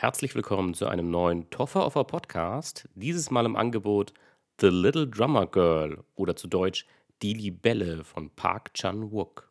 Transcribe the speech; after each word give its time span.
Herzlich 0.00 0.36
willkommen 0.36 0.74
zu 0.74 0.86
einem 0.86 1.10
neuen 1.10 1.50
Toffer 1.50 1.84
Offer 1.84 2.04
Podcast. 2.04 2.88
Dieses 2.94 3.32
Mal 3.32 3.44
im 3.44 3.56
Angebot 3.56 4.14
The 4.60 4.68
Little 4.68 5.08
Drummer 5.08 5.48
Girl 5.48 6.04
oder 6.14 6.36
zu 6.36 6.46
Deutsch 6.46 6.86
Die 7.20 7.34
Libelle 7.34 8.04
von 8.04 8.30
Park 8.30 8.72
Chan-wook. 8.74 9.50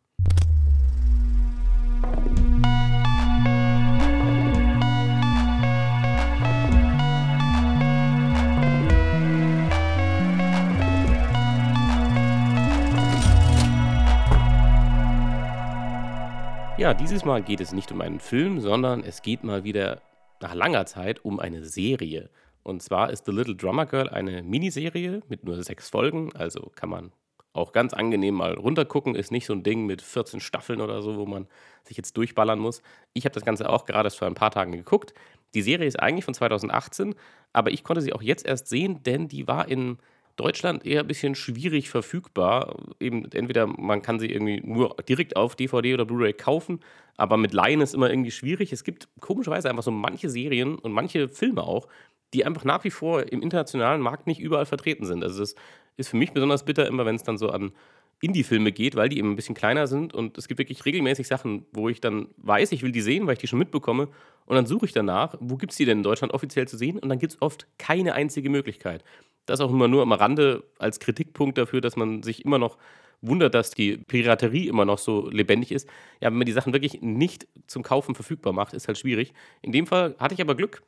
Ja, 16.78 16.94
dieses 16.94 17.26
Mal 17.26 17.42
geht 17.42 17.60
es 17.60 17.72
nicht 17.72 17.92
um 17.92 18.00
einen 18.00 18.20
Film, 18.20 18.60
sondern 18.60 19.04
es 19.04 19.20
geht 19.20 19.44
mal 19.44 19.64
wieder 19.64 20.00
nach 20.40 20.54
langer 20.54 20.86
Zeit 20.86 21.24
um 21.24 21.40
eine 21.40 21.64
Serie. 21.64 22.30
Und 22.62 22.82
zwar 22.82 23.10
ist 23.10 23.24
The 23.26 23.32
Little 23.32 23.56
Drummer 23.56 23.86
Girl 23.86 24.08
eine 24.08 24.42
Miniserie 24.42 25.22
mit 25.28 25.44
nur 25.44 25.62
sechs 25.62 25.88
Folgen, 25.88 26.34
also 26.34 26.70
kann 26.74 26.90
man 26.90 27.12
auch 27.52 27.72
ganz 27.72 27.92
angenehm 27.92 28.34
mal 28.34 28.54
runtergucken. 28.54 29.14
Ist 29.14 29.32
nicht 29.32 29.46
so 29.46 29.52
ein 29.52 29.62
Ding 29.62 29.86
mit 29.86 30.02
14 30.02 30.40
Staffeln 30.40 30.80
oder 30.80 31.02
so, 31.02 31.16
wo 31.16 31.26
man 31.26 31.48
sich 31.84 31.96
jetzt 31.96 32.16
durchballern 32.16 32.58
muss. 32.58 32.82
Ich 33.12 33.24
habe 33.24 33.34
das 33.34 33.44
Ganze 33.44 33.68
auch 33.68 33.84
gerade 33.84 34.06
erst 34.06 34.18
vor 34.18 34.28
ein 34.28 34.34
paar 34.34 34.50
Tagen 34.50 34.72
geguckt. 34.72 35.14
Die 35.54 35.62
Serie 35.62 35.86
ist 35.86 35.98
eigentlich 35.98 36.24
von 36.24 36.34
2018, 36.34 37.14
aber 37.52 37.70
ich 37.70 37.84
konnte 37.84 38.02
sie 38.02 38.12
auch 38.12 38.22
jetzt 38.22 38.46
erst 38.46 38.68
sehen, 38.68 39.02
denn 39.02 39.28
die 39.28 39.48
war 39.48 39.68
in 39.68 39.98
Deutschland 40.38 40.86
eher 40.86 41.00
ein 41.00 41.06
bisschen 41.06 41.34
schwierig 41.34 41.90
verfügbar. 41.90 42.76
Eben 43.00 43.30
entweder 43.32 43.66
man 43.66 44.02
kann 44.02 44.20
sie 44.20 44.30
irgendwie 44.30 44.60
nur 44.60 44.96
direkt 45.08 45.36
auf 45.36 45.56
DVD 45.56 45.94
oder 45.94 46.04
Blu-ray 46.04 46.32
kaufen, 46.32 46.80
aber 47.16 47.36
mit 47.36 47.52
Laien 47.52 47.80
ist 47.80 47.94
immer 47.94 48.08
irgendwie 48.08 48.30
schwierig. 48.30 48.72
Es 48.72 48.84
gibt 48.84 49.08
komischerweise 49.20 49.68
einfach 49.68 49.82
so 49.82 49.90
manche 49.90 50.30
Serien 50.30 50.78
und 50.78 50.92
manche 50.92 51.28
Filme 51.28 51.64
auch, 51.64 51.88
die 52.34 52.46
einfach 52.46 52.64
nach 52.64 52.84
wie 52.84 52.90
vor 52.90 53.32
im 53.32 53.42
internationalen 53.42 54.00
Markt 54.00 54.26
nicht 54.26 54.40
überall 54.40 54.66
vertreten 54.66 55.06
sind. 55.06 55.24
Also 55.24 55.40
das 55.40 55.56
ist 55.96 56.10
für 56.10 56.16
mich 56.16 56.32
besonders 56.32 56.64
bitter 56.64 56.86
immer, 56.86 57.04
wenn 57.04 57.16
es 57.16 57.24
dann 57.24 57.36
so 57.36 57.50
an 57.50 57.72
Indie-Filme 58.20 58.72
geht, 58.72 58.96
weil 58.96 59.08
die 59.08 59.18
eben 59.18 59.30
ein 59.30 59.36
bisschen 59.36 59.54
kleiner 59.54 59.86
sind 59.86 60.12
und 60.12 60.38
es 60.38 60.48
gibt 60.48 60.58
wirklich 60.58 60.84
regelmäßig 60.84 61.28
Sachen, 61.28 61.66
wo 61.72 61.88
ich 61.88 62.00
dann 62.00 62.28
weiß, 62.38 62.72
ich 62.72 62.82
will 62.82 62.92
die 62.92 63.00
sehen, 63.00 63.26
weil 63.26 63.34
ich 63.34 63.38
die 63.38 63.46
schon 63.46 63.60
mitbekomme 63.60 64.08
und 64.46 64.56
dann 64.56 64.66
suche 64.66 64.86
ich 64.86 64.92
danach, 64.92 65.36
wo 65.40 65.56
gibt 65.56 65.72
es 65.72 65.78
die 65.78 65.84
denn 65.84 65.98
in 65.98 66.02
Deutschland 66.02 66.32
offiziell 66.32 66.66
zu 66.66 66.76
sehen 66.76 66.98
und 66.98 67.08
dann 67.08 67.18
gibt 67.18 67.34
es 67.34 67.42
oft 67.42 67.66
keine 67.78 68.14
einzige 68.14 68.50
Möglichkeit. 68.50 69.04
Das 69.48 69.60
auch 69.60 69.70
immer 69.70 69.88
nur 69.88 70.02
am 70.02 70.12
Rande 70.12 70.64
als 70.78 71.00
Kritikpunkt 71.00 71.58
dafür, 71.58 71.80
dass 71.80 71.96
man 71.96 72.22
sich 72.22 72.44
immer 72.44 72.58
noch 72.58 72.78
wundert, 73.20 73.54
dass 73.54 73.70
die 73.70 73.96
Piraterie 73.96 74.68
immer 74.68 74.84
noch 74.84 74.98
so 74.98 75.28
lebendig 75.30 75.72
ist. 75.72 75.88
Ja, 76.20 76.30
wenn 76.30 76.38
man 76.38 76.46
die 76.46 76.52
Sachen 76.52 76.72
wirklich 76.72 77.00
nicht 77.00 77.48
zum 77.66 77.82
Kaufen 77.82 78.14
verfügbar 78.14 78.52
macht, 78.52 78.74
ist 78.74 78.88
halt 78.88 78.98
schwierig. 78.98 79.32
In 79.62 79.72
dem 79.72 79.86
Fall 79.86 80.14
hatte 80.18 80.34
ich 80.34 80.40
aber 80.40 80.54
Glück. 80.54 80.82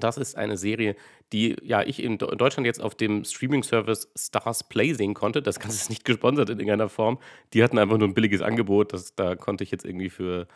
Das 0.00 0.16
ist 0.16 0.36
eine 0.36 0.56
Serie, 0.56 0.94
die 1.32 1.56
ja 1.62 1.82
ich 1.82 2.02
in 2.02 2.18
Deutschland 2.18 2.66
jetzt 2.66 2.80
auf 2.80 2.94
dem 2.94 3.24
Streaming-Service 3.24 4.10
Stars 4.16 4.68
Play 4.68 4.92
sehen 4.92 5.14
konnte. 5.14 5.42
Das 5.42 5.58
Ganze 5.58 5.76
ist 5.76 5.90
nicht 5.90 6.04
gesponsert 6.04 6.50
in 6.50 6.58
irgendeiner 6.58 6.88
Form. 6.88 7.18
Die 7.52 7.62
hatten 7.62 7.78
einfach 7.78 7.98
nur 7.98 8.06
ein 8.06 8.14
billiges 8.14 8.40
Angebot. 8.40 8.92
Das, 8.92 9.14
da 9.16 9.34
konnte 9.34 9.64
ich 9.64 9.70
jetzt 9.70 9.84
irgendwie 9.84 10.08
für 10.10 10.46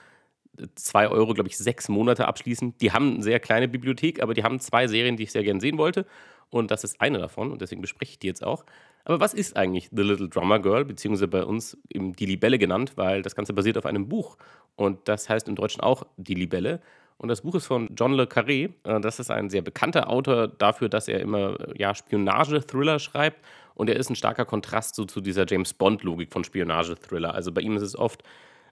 2 0.74 1.08
Euro, 1.08 1.34
glaube 1.34 1.48
ich, 1.48 1.58
sechs 1.58 1.88
Monate 1.88 2.28
abschließen. 2.28 2.76
Die 2.78 2.92
haben 2.92 3.14
eine 3.14 3.22
sehr 3.22 3.40
kleine 3.40 3.68
Bibliothek, 3.68 4.22
aber 4.22 4.34
die 4.34 4.44
haben 4.44 4.60
zwei 4.60 4.86
Serien, 4.86 5.16
die 5.16 5.24
ich 5.24 5.32
sehr 5.32 5.42
gerne 5.42 5.60
sehen 5.60 5.78
wollte. 5.78 6.06
Und 6.52 6.70
das 6.70 6.84
ist 6.84 7.00
eine 7.00 7.18
davon 7.18 7.50
und 7.50 7.62
deswegen 7.62 7.80
bespreche 7.80 8.12
ich 8.12 8.18
die 8.18 8.26
jetzt 8.26 8.44
auch. 8.44 8.66
Aber 9.04 9.20
was 9.20 9.32
ist 9.32 9.56
eigentlich 9.56 9.88
The 9.90 10.02
Little 10.02 10.28
Drummer 10.28 10.58
Girl, 10.58 10.84
beziehungsweise 10.84 11.26
bei 11.26 11.44
uns 11.44 11.78
eben 11.88 12.12
die 12.12 12.26
Libelle 12.26 12.58
genannt, 12.58 12.92
weil 12.96 13.22
das 13.22 13.34
Ganze 13.34 13.54
basiert 13.54 13.78
auf 13.78 13.86
einem 13.86 14.06
Buch. 14.06 14.36
Und 14.76 15.08
das 15.08 15.30
heißt 15.30 15.48
im 15.48 15.54
Deutschen 15.54 15.80
auch 15.80 16.04
die 16.18 16.34
Libelle. 16.34 16.80
Und 17.16 17.28
das 17.28 17.40
Buch 17.40 17.54
ist 17.54 17.66
von 17.66 17.88
John 17.96 18.12
Le 18.12 18.24
Carré. 18.24 18.70
Äh, 18.84 19.00
das 19.00 19.18
ist 19.18 19.30
ein 19.30 19.48
sehr 19.48 19.62
bekannter 19.62 20.10
Autor 20.10 20.46
dafür, 20.46 20.90
dass 20.90 21.08
er 21.08 21.20
immer 21.20 21.56
ja, 21.74 21.94
Spionage-Thriller 21.94 22.98
schreibt. 22.98 23.42
Und 23.74 23.88
er 23.88 23.96
ist 23.96 24.10
ein 24.10 24.16
starker 24.16 24.44
Kontrast 24.44 24.94
so 24.94 25.06
zu 25.06 25.22
dieser 25.22 25.46
James 25.48 25.72
Bond-Logik 25.72 26.30
von 26.30 26.44
Spionage-Thriller. 26.44 27.34
Also 27.34 27.50
bei 27.50 27.62
ihm 27.62 27.76
ist 27.76 27.82
es 27.82 27.96
oft, 27.96 28.22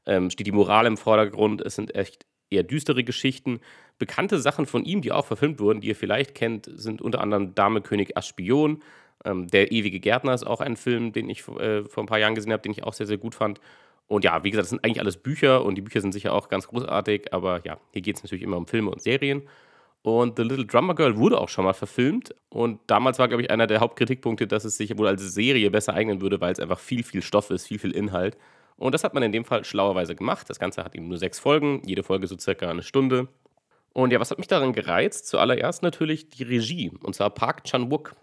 ähm, 0.04 0.28
steht 0.28 0.46
die 0.46 0.52
Moral 0.52 0.84
im 0.84 0.98
Vordergrund. 0.98 1.62
Es 1.62 1.76
sind 1.76 1.94
echt 1.94 2.26
eher 2.50 2.62
düstere 2.62 3.04
Geschichten. 3.04 3.60
Bekannte 3.98 4.38
Sachen 4.38 4.66
von 4.66 4.84
ihm, 4.84 5.00
die 5.02 5.12
auch 5.12 5.26
verfilmt 5.26 5.60
wurden, 5.60 5.80
die 5.80 5.88
ihr 5.88 5.96
vielleicht 5.96 6.34
kennt, 6.34 6.70
sind 6.74 7.00
unter 7.00 7.20
anderem 7.20 7.54
Dame, 7.54 7.80
König, 7.80 8.16
Aspion. 8.16 8.82
Ähm, 9.24 9.46
Der 9.48 9.72
ewige 9.72 10.00
Gärtner 10.00 10.34
ist 10.34 10.46
auch 10.46 10.60
ein 10.60 10.76
Film, 10.76 11.12
den 11.12 11.28
ich 11.28 11.46
äh, 11.48 11.84
vor 11.84 12.02
ein 12.02 12.06
paar 12.06 12.18
Jahren 12.18 12.34
gesehen 12.34 12.52
habe, 12.52 12.62
den 12.62 12.72
ich 12.72 12.84
auch 12.84 12.92
sehr, 12.94 13.06
sehr 13.06 13.18
gut 13.18 13.34
fand. 13.34 13.60
Und 14.08 14.24
ja, 14.24 14.42
wie 14.42 14.50
gesagt, 14.50 14.64
das 14.64 14.70
sind 14.70 14.84
eigentlich 14.84 15.00
alles 15.00 15.16
Bücher 15.16 15.64
und 15.64 15.76
die 15.76 15.82
Bücher 15.82 16.00
sind 16.00 16.12
sicher 16.12 16.32
auch 16.32 16.48
ganz 16.48 16.66
großartig, 16.66 17.32
aber 17.32 17.60
ja, 17.64 17.78
hier 17.92 18.02
geht 18.02 18.16
es 18.16 18.22
natürlich 18.24 18.42
immer 18.42 18.56
um 18.56 18.66
Filme 18.66 18.90
und 18.90 19.00
Serien. 19.00 19.42
Und 20.02 20.36
The 20.36 20.42
Little 20.42 20.66
Drummer 20.66 20.94
Girl 20.94 21.16
wurde 21.16 21.38
auch 21.38 21.48
schon 21.48 21.64
mal 21.64 21.74
verfilmt. 21.74 22.34
Und 22.48 22.80
damals 22.86 23.18
war, 23.18 23.28
glaube 23.28 23.42
ich, 23.42 23.50
einer 23.50 23.66
der 23.66 23.80
Hauptkritikpunkte, 23.80 24.46
dass 24.46 24.64
es 24.64 24.76
sich 24.76 24.96
wohl 24.96 25.06
als 25.06 25.22
Serie 25.22 25.70
besser 25.70 25.94
eignen 25.94 26.20
würde, 26.22 26.40
weil 26.40 26.52
es 26.52 26.58
einfach 26.58 26.78
viel, 26.78 27.02
viel 27.02 27.22
Stoff 27.22 27.50
ist, 27.50 27.66
viel, 27.66 27.78
viel 27.78 27.92
Inhalt. 27.92 28.36
Und 28.80 28.94
das 28.94 29.04
hat 29.04 29.12
man 29.12 29.22
in 29.22 29.30
dem 29.30 29.44
Fall 29.44 29.62
schlauerweise 29.62 30.16
gemacht. 30.16 30.48
Das 30.48 30.58
Ganze 30.58 30.82
hat 30.82 30.94
eben 30.94 31.06
nur 31.06 31.18
sechs 31.18 31.38
Folgen, 31.38 31.82
jede 31.84 32.02
Folge 32.02 32.26
so 32.26 32.38
circa 32.38 32.70
eine 32.70 32.82
Stunde. 32.82 33.28
Und 33.92 34.10
ja, 34.10 34.18
was 34.18 34.30
hat 34.30 34.38
mich 34.38 34.48
daran 34.48 34.72
gereizt? 34.72 35.26
Zuallererst 35.26 35.82
natürlich 35.82 36.30
die 36.30 36.44
Regie, 36.44 36.90
und 37.02 37.14
zwar 37.14 37.28
Park 37.28 37.64
Chan-wook. 37.64 38.16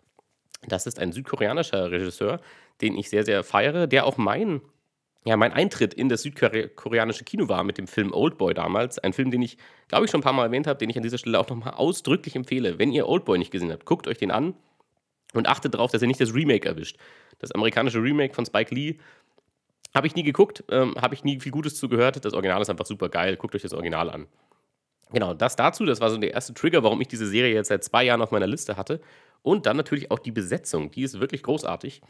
Das 0.68 0.88
ist 0.88 0.98
ein 0.98 1.12
südkoreanischer 1.12 1.92
Regisseur, 1.92 2.42
den 2.82 2.98
ich 2.98 3.12
sehr, 3.12 3.24
sehr 3.24 3.44
feiere, 3.44 3.86
der 3.86 4.08
auch 4.08 4.18
mein, 4.18 4.62
ja, 5.26 5.38
mein 5.38 5.54
Eintritt 5.54 5.94
in 5.94 6.10
das 6.10 6.24
südkoreanische 6.24 7.24
Kino 7.24 7.48
war 7.50 7.64
mit 7.64 7.78
dem 7.78 7.86
Film 7.86 8.12
Oldboy 8.12 8.56
damals. 8.56 8.98
Ein 8.98 9.14
Film, 9.14 9.30
den 9.30 9.44
ich, 9.44 9.60
glaube 9.88 10.06
ich, 10.06 10.12
schon 10.12 10.22
ein 10.22 10.24
paar 10.24 10.34
Mal 10.34 10.46
erwähnt 10.46 10.66
habe, 10.66 10.80
den 10.80 10.90
ich 10.90 10.98
an 10.98 11.04
dieser 11.04 11.20
Stelle 11.20 11.40
auch 11.40 11.48
nochmal 11.48 11.76
ausdrücklich 11.76 12.36
empfehle. 12.36 12.80
Wenn 12.80 12.92
ihr 12.92 13.08
Oldboy 13.08 13.38
nicht 13.38 13.52
gesehen 13.52 13.72
habt, 13.72 13.86
guckt 13.86 14.08
euch 14.08 14.18
den 14.18 14.32
an 14.32 14.56
und 15.34 15.48
achtet 15.48 15.76
darauf, 15.76 15.92
dass 15.92 16.02
ihr 16.02 16.08
nicht 16.08 16.20
das 16.20 16.34
Remake 16.34 16.68
erwischt. 16.68 16.98
Das 17.38 17.52
amerikanische 17.52 18.02
Remake 18.02 18.34
von 18.34 18.48
Spike 18.48 18.74
Lee 18.74 18.98
habe 19.94 20.08
ich 20.08 20.16
nie 20.16 20.24
geguckt, 20.24 20.64
ähm, 20.70 20.96
habe 21.00 21.16
ich 21.16 21.24
nie 21.24 21.40
viel 21.40 21.52
Gutes 21.52 21.76
zugehört. 21.76 22.24
Das 22.24 22.34
Original 22.34 22.62
ist 22.62 22.70
einfach 22.70 22.86
super 22.86 23.10
geil. 23.10 23.36
Guckt 23.38 23.56
euch 23.56 23.62
das 23.62 23.74
Original 23.74 24.10
an. 24.10 24.28
Genau, 25.12 25.34
das 25.34 25.56
dazu, 25.56 25.86
das 25.86 26.02
war 26.02 26.10
so 26.10 26.18
der 26.18 26.34
erste 26.34 26.54
Trigger, 26.54 26.84
warum 26.84 27.00
ich 27.00 27.08
diese 27.08 27.28
Serie 27.28 27.54
jetzt 27.54 27.70
seit 27.70 27.84
zwei 27.84 28.04
Jahren 28.04 28.22
auf 28.22 28.32
meiner 28.32 28.48
Liste 28.48 28.76
hatte. 28.76 29.00
Und 29.42 29.66
dann 29.66 29.78
natürlich 29.78 30.12
auch 30.12 30.20
die 30.20 30.32
Besetzung, 30.32 30.92
die 30.92 31.04
ist 31.04 31.20
wirklich 31.20 31.44
großartig. 31.44 32.02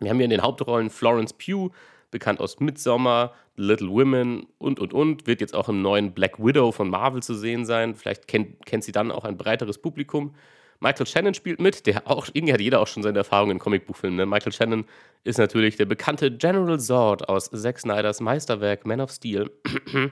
Wir 0.00 0.10
haben 0.10 0.18
hier 0.18 0.24
in 0.24 0.30
den 0.30 0.42
Hauptrollen 0.42 0.90
Florence 0.90 1.32
Pugh, 1.32 1.72
bekannt 2.10 2.40
aus 2.40 2.60
Midsommar, 2.60 3.34
Little 3.56 3.88
Women 3.88 4.46
und, 4.58 4.78
und, 4.78 4.92
und. 4.92 5.26
Wird 5.26 5.40
jetzt 5.40 5.54
auch 5.54 5.68
im 5.68 5.82
neuen 5.82 6.12
Black 6.12 6.38
Widow 6.38 6.72
von 6.72 6.88
Marvel 6.90 7.22
zu 7.22 7.34
sehen 7.34 7.64
sein. 7.64 7.94
Vielleicht 7.94 8.28
kennt, 8.28 8.64
kennt 8.66 8.84
sie 8.84 8.92
dann 8.92 9.10
auch 9.10 9.24
ein 9.24 9.36
breiteres 9.36 9.78
Publikum. 9.78 10.34
Michael 10.80 11.06
Shannon 11.06 11.34
spielt 11.34 11.60
mit, 11.60 11.86
der 11.86 12.08
auch, 12.08 12.28
irgendwie 12.32 12.52
hat 12.52 12.60
jeder 12.60 12.80
auch 12.80 12.86
schon 12.86 13.02
seine 13.02 13.18
Erfahrungen 13.18 13.52
in 13.52 13.58
Comicbuchfilmen. 13.58 14.16
Ne? 14.16 14.26
Michael 14.26 14.52
Shannon 14.52 14.84
ist 15.24 15.38
natürlich 15.38 15.76
der 15.76 15.86
bekannte 15.86 16.30
General 16.30 16.78
Zord 16.78 17.28
aus 17.28 17.50
Zack 17.50 17.80
Snyders 17.80 18.20
Meisterwerk 18.20 18.86
Man 18.86 19.00
of 19.00 19.10
Steel. 19.10 19.50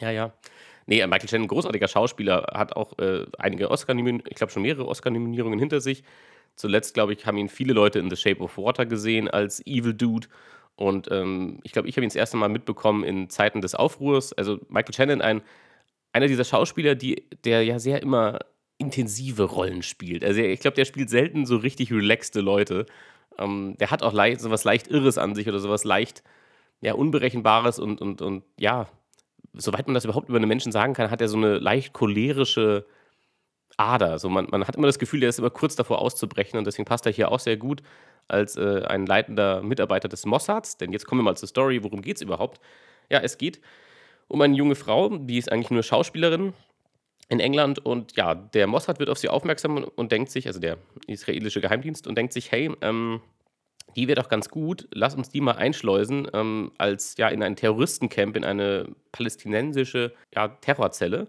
ja, 0.00 0.10
ja. 0.10 0.32
Nee, 0.86 1.06
Michael 1.06 1.28
Shannon, 1.28 1.48
großartiger 1.48 1.88
Schauspieler, 1.88 2.46
hat 2.52 2.74
auch 2.74 2.98
äh, 2.98 3.26
einige 3.38 3.70
Oscar-Nominierungen, 3.70 4.26
ich 4.28 4.36
glaube 4.36 4.52
schon 4.52 4.62
mehrere 4.62 4.88
Oscar-Nominierungen 4.88 5.58
hinter 5.58 5.80
sich. 5.80 6.02
Zuletzt, 6.56 6.94
glaube 6.94 7.12
ich, 7.12 7.26
haben 7.26 7.36
ihn 7.36 7.48
viele 7.48 7.72
Leute 7.72 7.98
in 7.98 8.10
The 8.10 8.16
Shape 8.16 8.40
of 8.40 8.58
Water 8.58 8.86
gesehen 8.86 9.28
als 9.28 9.64
Evil 9.66 9.94
Dude. 9.94 10.28
Und 10.76 11.08
ähm, 11.10 11.60
ich 11.62 11.72
glaube, 11.72 11.88
ich 11.88 11.96
habe 11.96 12.04
ihn 12.04 12.08
das 12.08 12.16
erste 12.16 12.36
Mal 12.36 12.48
mitbekommen 12.48 13.04
in 13.04 13.28
Zeiten 13.28 13.60
des 13.60 13.74
Aufruhrs. 13.74 14.32
Also 14.32 14.58
Michael 14.68 14.94
Shannon, 14.94 15.20
ein, 15.20 15.42
einer 16.12 16.26
dieser 16.26 16.44
Schauspieler, 16.44 16.94
die, 16.94 17.28
der 17.44 17.62
ja 17.64 17.78
sehr 17.78 18.02
immer 18.02 18.40
intensive 18.80 19.44
Rollen 19.44 19.82
spielt. 19.82 20.24
Also 20.24 20.40
ich 20.40 20.60
glaube, 20.60 20.74
der 20.74 20.84
spielt 20.84 21.10
selten 21.10 21.46
so 21.46 21.56
richtig 21.56 21.92
relaxte 21.92 22.40
Leute. 22.40 22.86
Ähm, 23.38 23.76
der 23.78 23.90
hat 23.90 24.02
auch 24.02 24.12
leicht, 24.12 24.40
sowas 24.40 24.64
leicht 24.64 24.88
Irres 24.88 25.18
an 25.18 25.34
sich 25.34 25.48
oder 25.48 25.60
sowas 25.60 25.84
leicht 25.84 26.22
ja, 26.80 26.94
Unberechenbares 26.94 27.78
und, 27.78 28.00
und, 28.00 28.22
und 28.22 28.42
ja, 28.58 28.88
soweit 29.52 29.86
man 29.86 29.94
das 29.94 30.04
überhaupt 30.04 30.28
über 30.28 30.38
einen 30.38 30.48
Menschen 30.48 30.72
sagen 30.72 30.94
kann, 30.94 31.10
hat 31.10 31.20
er 31.20 31.28
so 31.28 31.36
eine 31.36 31.58
leicht 31.58 31.92
cholerische 31.92 32.86
Ader. 33.76 34.18
So 34.18 34.30
man, 34.30 34.46
man 34.50 34.66
hat 34.66 34.76
immer 34.76 34.86
das 34.86 34.98
Gefühl, 34.98 35.20
der 35.20 35.28
ist 35.28 35.38
immer 35.38 35.50
kurz 35.50 35.76
davor 35.76 36.00
auszubrechen 36.00 36.58
und 36.58 36.66
deswegen 36.66 36.86
passt 36.86 37.04
er 37.04 37.12
hier 37.12 37.30
auch 37.30 37.40
sehr 37.40 37.58
gut 37.58 37.82
als 38.28 38.56
äh, 38.56 38.82
ein 38.86 39.06
leitender 39.06 39.62
Mitarbeiter 39.62 40.08
des 40.08 40.24
Mossads. 40.24 40.78
Denn 40.78 40.92
jetzt 40.92 41.06
kommen 41.06 41.20
wir 41.20 41.24
mal 41.24 41.36
zur 41.36 41.48
Story. 41.48 41.82
Worum 41.82 42.00
geht 42.00 42.16
es 42.16 42.22
überhaupt? 42.22 42.60
Ja, 43.10 43.18
es 43.18 43.36
geht 43.36 43.60
um 44.28 44.40
eine 44.40 44.56
junge 44.56 44.76
Frau, 44.76 45.08
die 45.18 45.38
ist 45.38 45.50
eigentlich 45.52 45.70
nur 45.70 45.82
Schauspielerin 45.82 46.54
in 47.30 47.38
England 47.40 47.78
und 47.78 48.16
ja, 48.16 48.34
der 48.34 48.66
Mossad 48.66 48.98
wird 48.98 49.08
auf 49.08 49.18
sie 49.18 49.28
aufmerksam 49.28 49.84
und, 49.84 50.12
denkt 50.12 50.30
sich, 50.30 50.48
also 50.48 50.58
der 50.58 50.78
israelische 51.06 51.60
Geheimdienst, 51.60 52.06
und 52.08 52.18
denkt 52.18 52.32
sich, 52.32 52.50
hey, 52.50 52.70
ähm, 52.82 53.20
die 53.96 54.08
wäre 54.08 54.20
doch 54.20 54.28
ganz 54.28 54.48
gut, 54.48 54.88
lass 54.92 55.14
uns 55.14 55.30
die 55.30 55.40
mal 55.40 55.56
einschleusen 55.56 56.28
ähm, 56.32 56.72
als 56.76 57.16
ja 57.18 57.28
in 57.28 57.42
ein 57.42 57.56
Terroristencamp, 57.56 58.36
in 58.36 58.44
eine 58.44 58.88
palästinensische 59.12 60.12
ja, 60.34 60.48
Terrorzelle. 60.48 61.28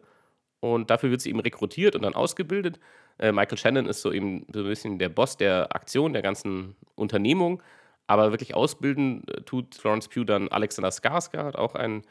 Und 0.59 0.89
dafür 0.89 1.09
wird 1.09 1.21
sie 1.21 1.29
eben 1.29 1.39
rekrutiert 1.39 1.95
und 1.95 2.03
dann 2.03 2.13
ausgebildet. 2.13 2.79
Äh, 3.17 3.31
Michael 3.31 3.57
Shannon 3.57 3.85
ist 3.87 4.01
so 4.01 4.11
eben 4.11 4.45
so 4.53 4.59
ein 4.59 4.65
bisschen 4.67 4.99
der 4.99 5.09
Boss 5.09 5.37
der 5.37 5.75
Aktion, 5.75 6.13
der 6.13 6.21
ganzen 6.21 6.75
Unternehmung. 6.95 7.61
Aber 8.07 8.31
wirklich 8.31 8.55
ausbilden 8.55 9.23
äh, 9.27 9.41
tut 9.41 9.75
Florence 9.75 10.07
Pugh 10.07 10.25
dann 10.25 10.49
Alexander 10.49 10.89
Skarsgård, 10.89 11.55
auch 11.55 11.75
ein 11.75 12.03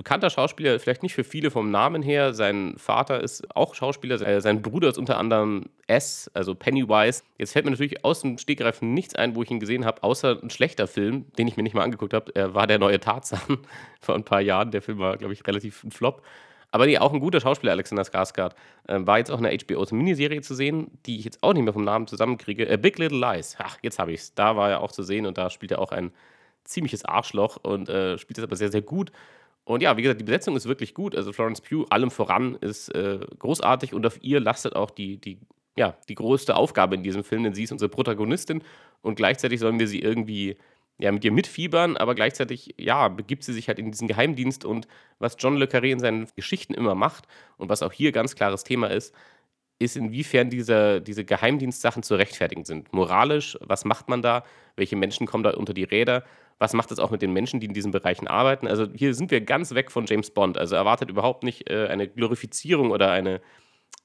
bekannter 0.00 0.30
Schauspieler, 0.30 0.80
vielleicht 0.80 1.02
nicht 1.02 1.12
für 1.12 1.24
viele 1.24 1.50
vom 1.50 1.70
Namen 1.70 2.00
her. 2.00 2.32
Sein 2.32 2.72
Vater 2.78 3.20
ist 3.20 3.54
auch 3.54 3.74
Schauspieler, 3.74 4.18
äh, 4.26 4.40
sein 4.40 4.62
Bruder 4.62 4.88
ist 4.88 4.96
unter 4.96 5.18
anderem 5.18 5.66
S, 5.88 6.30
also 6.32 6.54
Pennywise. 6.54 7.22
Jetzt 7.36 7.52
fällt 7.52 7.66
mir 7.66 7.70
natürlich 7.70 8.02
aus 8.02 8.22
dem 8.22 8.38
Stegreifen 8.38 8.94
nichts 8.94 9.14
ein, 9.14 9.34
wo 9.34 9.42
ich 9.42 9.50
ihn 9.50 9.60
gesehen 9.60 9.84
habe, 9.84 10.02
außer 10.02 10.38
ein 10.42 10.48
schlechter 10.48 10.86
Film, 10.86 11.26
den 11.36 11.46
ich 11.48 11.58
mir 11.58 11.62
nicht 11.62 11.74
mal 11.74 11.82
angeguckt 11.82 12.14
habe. 12.14 12.34
Er 12.34 12.54
war 12.54 12.66
der 12.66 12.78
neue 12.78 12.98
Tarzan 12.98 13.58
vor 14.00 14.14
ein 14.14 14.24
paar 14.24 14.40
Jahren. 14.40 14.70
Der 14.70 14.80
Film 14.80 14.98
war, 15.00 15.18
glaube 15.18 15.34
ich, 15.34 15.46
relativ 15.46 15.84
ein 15.84 15.90
Flop. 15.90 16.22
Aber 16.72 16.86
nee, 16.86 16.96
auch 16.96 17.12
ein 17.12 17.20
guter 17.20 17.40
Schauspieler, 17.42 17.72
Alexander 17.72 18.04
Skarsgård. 18.04 18.52
Äh, 18.88 19.00
war 19.00 19.18
jetzt 19.18 19.30
auch 19.30 19.38
in 19.38 19.44
der 19.44 19.52
HBO-Miniserie 19.52 20.40
zu 20.40 20.54
sehen, 20.54 20.90
die 21.04 21.18
ich 21.18 21.26
jetzt 21.26 21.42
auch 21.42 21.52
nicht 21.52 21.64
mehr 21.64 21.74
vom 21.74 21.84
Namen 21.84 22.06
zusammenkriege. 22.06 22.66
Äh, 22.66 22.78
Big 22.78 22.98
Little 22.98 23.18
Lies. 23.18 23.56
Ach, 23.58 23.76
jetzt 23.82 23.98
habe 23.98 24.12
ich 24.12 24.20
es. 24.20 24.34
Da 24.34 24.56
war 24.56 24.70
er 24.70 24.80
auch 24.80 24.92
zu 24.92 25.02
sehen 25.02 25.26
und 25.26 25.36
da 25.36 25.50
spielt 25.50 25.72
er 25.72 25.78
auch 25.78 25.92
ein 25.92 26.10
ziemliches 26.64 27.04
Arschloch 27.04 27.58
und 27.62 27.90
äh, 27.90 28.16
spielt 28.16 28.38
das 28.38 28.44
aber 28.44 28.56
sehr, 28.56 28.70
sehr 28.70 28.82
gut. 28.82 29.12
Und 29.70 29.84
ja, 29.84 29.96
wie 29.96 30.02
gesagt, 30.02 30.20
die 30.20 30.24
Besetzung 30.24 30.56
ist 30.56 30.66
wirklich 30.66 30.94
gut. 30.94 31.14
Also 31.14 31.32
Florence 31.32 31.60
Pugh, 31.60 31.86
allem 31.90 32.10
voran, 32.10 32.56
ist 32.56 32.88
äh, 32.88 33.20
großartig 33.38 33.94
und 33.94 34.04
auf 34.04 34.18
ihr 34.20 34.40
lastet 34.40 34.74
auch 34.74 34.90
die, 34.90 35.18
die, 35.18 35.38
ja, 35.76 35.96
die 36.08 36.16
größte 36.16 36.56
Aufgabe 36.56 36.96
in 36.96 37.04
diesem 37.04 37.22
Film, 37.22 37.44
denn 37.44 37.54
sie 37.54 37.62
ist 37.62 37.70
unsere 37.70 37.88
Protagonistin 37.88 38.64
und 39.00 39.14
gleichzeitig 39.14 39.60
sollen 39.60 39.78
wir 39.78 39.86
sie 39.86 40.00
irgendwie 40.00 40.56
ja, 40.98 41.12
mit 41.12 41.24
ihr 41.24 41.30
mitfiebern, 41.30 41.96
aber 41.96 42.16
gleichzeitig, 42.16 42.74
ja, 42.78 43.06
begibt 43.06 43.44
sie 43.44 43.52
sich 43.52 43.68
halt 43.68 43.78
in 43.78 43.92
diesen 43.92 44.08
Geheimdienst 44.08 44.64
und 44.64 44.88
was 45.20 45.36
John 45.38 45.56
Le 45.56 45.66
Carré 45.66 45.92
in 45.92 46.00
seinen 46.00 46.26
Geschichten 46.34 46.74
immer 46.74 46.96
macht 46.96 47.28
und 47.56 47.68
was 47.68 47.84
auch 47.84 47.92
hier 47.92 48.10
ganz 48.10 48.34
klares 48.34 48.64
Thema 48.64 48.90
ist, 48.90 49.14
ist, 49.78 49.96
inwiefern 49.96 50.50
diese, 50.50 51.00
diese 51.00 51.24
Geheimdienstsachen 51.24 52.02
zu 52.02 52.16
rechtfertigen 52.16 52.64
sind. 52.64 52.92
Moralisch, 52.92 53.56
was 53.60 53.84
macht 53.84 54.08
man 54.08 54.20
da? 54.20 54.42
Welche 54.74 54.96
Menschen 54.96 55.28
kommen 55.28 55.44
da 55.44 55.50
unter 55.50 55.74
die 55.74 55.84
Räder? 55.84 56.24
Was 56.60 56.74
macht 56.74 56.92
es 56.92 56.98
auch 56.98 57.10
mit 57.10 57.22
den 57.22 57.32
Menschen, 57.32 57.58
die 57.58 57.66
in 57.66 57.72
diesen 57.72 57.90
Bereichen 57.90 58.28
arbeiten? 58.28 58.68
Also 58.68 58.86
hier 58.94 59.14
sind 59.14 59.30
wir 59.30 59.40
ganz 59.40 59.74
weg 59.74 59.90
von 59.90 60.04
James 60.04 60.30
Bond. 60.30 60.58
Also 60.58 60.76
erwartet 60.76 61.08
überhaupt 61.08 61.42
nicht 61.42 61.70
äh, 61.70 61.86
eine 61.88 62.06
Glorifizierung 62.06 62.90
oder 62.90 63.10
eine, 63.10 63.40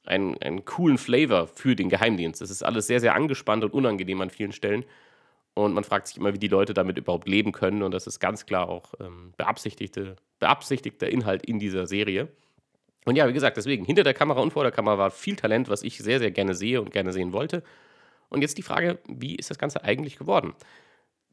einen, 0.05 0.37
einen 0.41 0.63
coolen 0.63 0.97
Flavor 0.97 1.47
für 1.47 1.75
den 1.75 1.89
Geheimdienst. 1.89 2.41
Es 2.41 2.49
ist 2.49 2.63
alles 2.63 2.87
sehr, 2.87 3.01
sehr 3.01 3.13
angespannt 3.13 3.65
und 3.65 3.73
unangenehm 3.73 4.21
an 4.21 4.29
vielen 4.29 4.53
Stellen. 4.53 4.85
Und 5.53 5.73
man 5.73 5.83
fragt 5.83 6.07
sich 6.07 6.15
immer, 6.15 6.33
wie 6.33 6.39
die 6.39 6.47
Leute 6.47 6.73
damit 6.73 6.97
überhaupt 6.97 7.27
leben 7.27 7.51
können. 7.51 7.83
Und 7.83 7.93
das 7.93 8.07
ist 8.07 8.21
ganz 8.21 8.45
klar 8.45 8.69
auch 8.69 8.93
ähm, 9.01 9.33
beabsichtigte, 9.35 10.15
beabsichtigter 10.39 11.09
Inhalt 11.09 11.45
in 11.45 11.59
dieser 11.59 11.87
Serie. 11.87 12.29
Und 13.03 13.17
ja, 13.17 13.27
wie 13.27 13.33
gesagt, 13.33 13.57
deswegen, 13.57 13.83
hinter 13.83 14.03
der 14.03 14.13
Kamera 14.13 14.39
und 14.39 14.53
vor 14.53 14.63
der 14.63 14.71
Kamera 14.71 14.97
war 14.97 15.11
viel 15.11 15.35
Talent, 15.35 15.67
was 15.67 15.83
ich 15.83 15.97
sehr, 15.97 16.19
sehr 16.19 16.31
gerne 16.31 16.55
sehe 16.55 16.81
und 16.81 16.91
gerne 16.91 17.11
sehen 17.11 17.33
wollte. 17.33 17.63
Und 18.29 18.41
jetzt 18.41 18.57
die 18.57 18.63
Frage, 18.63 18.99
wie 19.09 19.35
ist 19.35 19.49
das 19.49 19.57
Ganze 19.57 19.83
eigentlich 19.83 20.17
geworden? 20.17 20.55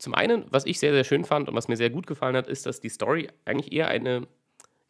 Zum 0.03 0.17
einen, 0.17 0.47
was 0.51 0.67
ich 0.67 0.81
sehr, 0.81 0.93
sehr 0.93 1.05
schön 1.05 1.25
fand 1.25 1.49
und 1.49 1.55
was 1.55 1.69
mir 1.69 1.77
sehr 1.77 1.89
gut 1.89 2.09
gefallen 2.09 2.35
hat, 2.35 2.49
ist, 2.49 2.67
dass 2.67 2.81
die 2.81 2.89
Story 2.89 3.29
eigentlich 3.45 3.73
eher 3.73 3.87
eine, 3.87 4.27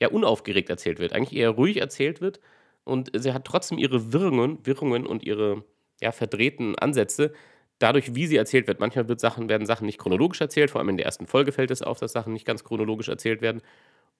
ja, 0.00 0.08
unaufgeregt 0.08 0.70
erzählt 0.70 1.00
wird, 1.00 1.12
eigentlich 1.12 1.38
eher 1.38 1.50
ruhig 1.50 1.76
erzählt 1.76 2.22
wird. 2.22 2.40
Und 2.84 3.10
sie 3.14 3.34
hat 3.34 3.44
trotzdem 3.44 3.76
ihre 3.76 4.14
Wirrungen, 4.14 4.64
Wirrungen 4.64 5.06
und 5.06 5.22
ihre 5.22 5.64
ja, 6.00 6.12
verdrehten 6.12 6.78
Ansätze, 6.78 7.34
dadurch, 7.78 8.14
wie 8.14 8.26
sie 8.26 8.36
erzählt 8.38 8.66
wird. 8.68 8.80
Manchmal 8.80 9.06
wird 9.06 9.20
Sachen, 9.20 9.50
werden 9.50 9.66
Sachen 9.66 9.84
nicht 9.84 9.98
chronologisch 9.98 10.40
erzählt, 10.40 10.70
vor 10.70 10.80
allem 10.80 10.88
in 10.88 10.96
der 10.96 11.04
ersten 11.04 11.26
Folge 11.26 11.52
fällt 11.52 11.70
es 11.70 11.82
auf, 11.82 11.98
dass 12.00 12.12
Sachen 12.12 12.32
nicht 12.32 12.46
ganz 12.46 12.64
chronologisch 12.64 13.08
erzählt 13.10 13.42
werden. 13.42 13.60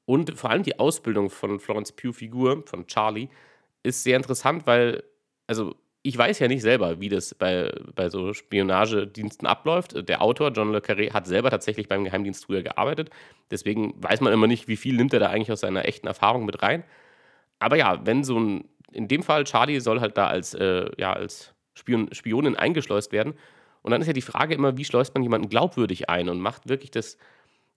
Und 0.07 0.39
vor 0.39 0.51
allem 0.51 0.63
die 0.65 0.79
Ausbildung 0.79 1.31
von 1.31 1.61
Florence 1.61 1.93
Pugh-Figur, 1.93 2.65
von 2.67 2.87
Charlie, 2.87 3.29
ist 3.83 4.05
sehr 4.05 4.17
interessant, 4.19 4.67
weil, 4.67 5.05
also 5.47 5.75
ich 6.03 6.19
weiß 6.19 6.41
ja 6.41 6.49
nicht 6.49 6.63
selber, 6.63 7.01
wie 7.01 7.09
das 7.09 7.35
bei, 7.35 7.73
bei 7.95 8.09
so 8.09 8.33
Spionagediensten 8.33 9.47
abläuft. 9.47 10.09
Der 10.09 10.21
Autor, 10.21 10.51
John 10.51 10.73
Le 10.73 10.81
Carré, 10.81 11.13
hat 11.13 11.27
selber 11.27 11.51
tatsächlich 11.51 11.89
beim 11.89 12.05
Geheimdienst 12.05 12.45
früher 12.45 12.63
gearbeitet. 12.63 13.11
Deswegen 13.51 13.95
weiß 14.03 14.21
man 14.21 14.33
immer 14.33 14.49
nicht, 14.49 14.67
wie 14.67 14.77
viel 14.77 14.97
nimmt 14.97 15.13
er 15.13 15.21
da 15.21 15.29
eigentlich 15.29 15.53
aus 15.53 15.61
seiner 15.61 15.85
echten 15.85 16.09
Erfahrung 16.09 16.45
mit 16.45 16.61
rein. 16.63 16.83
Aber 17.61 17.77
ja, 17.77 18.05
wenn 18.05 18.25
so 18.25 18.39
ein, 18.39 18.65
in 18.91 19.07
dem 19.07 19.23
Fall, 19.23 19.45
Charlie 19.45 19.79
soll 19.79 20.01
halt 20.01 20.19
da 20.19 20.27
als, 20.27 20.55
äh, 20.55 20.91
ja, 20.99 21.13
als 21.13 21.55
Spion, 21.75 22.09
Spionin 22.13 22.57
eingeschleust 22.57 23.13
werden. 23.13 23.35
Und 23.83 23.93
dann 23.93 24.01
ist 24.01 24.09
ja 24.09 24.13
die 24.13 24.23
Frage 24.23 24.55
immer, 24.55 24.77
wie 24.77 24.85
schleust 24.85 25.15
man 25.15 25.23
jemanden 25.23 25.49
glaubwürdig 25.49 26.09
ein 26.09 26.29
und 26.29 26.41
macht 26.41 26.69
wirklich 26.69 26.91
das, 26.91 27.17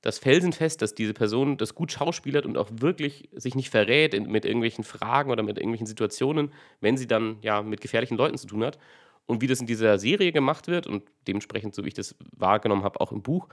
das 0.01 0.19
Felsenfest, 0.19 0.81
dass 0.81 0.93
diese 0.93 1.13
Person 1.13 1.57
das 1.57 1.73
gut 1.73 1.91
schauspielert 1.91 2.45
und 2.45 2.57
auch 2.57 2.69
wirklich 2.71 3.29
sich 3.33 3.55
nicht 3.55 3.69
verrät 3.69 4.13
in, 4.13 4.29
mit 4.31 4.45
irgendwelchen 4.45 4.83
Fragen 4.83 5.31
oder 5.31 5.43
mit 5.43 5.57
irgendwelchen 5.57 5.87
Situationen, 5.87 6.51
wenn 6.79 6.97
sie 6.97 7.07
dann 7.07 7.37
ja 7.41 7.63
mit 7.63 7.81
gefährlichen 7.81 8.17
Leuten 8.17 8.37
zu 8.37 8.47
tun 8.47 8.63
hat. 8.63 8.77
Und 9.25 9.41
wie 9.41 9.47
das 9.47 9.59
in 9.59 9.65
dieser 9.65 9.97
Serie 9.97 10.31
gemacht 10.31 10.67
wird 10.67 10.85
und 10.85 11.03
dementsprechend, 11.27 11.73
so 11.73 11.83
wie 11.83 11.87
ich 11.87 11.93
das 11.95 12.15
wahrgenommen 12.35 12.83
habe, 12.83 13.01
auch 13.01 13.11
im 13.11 13.23
Buch, 13.23 13.47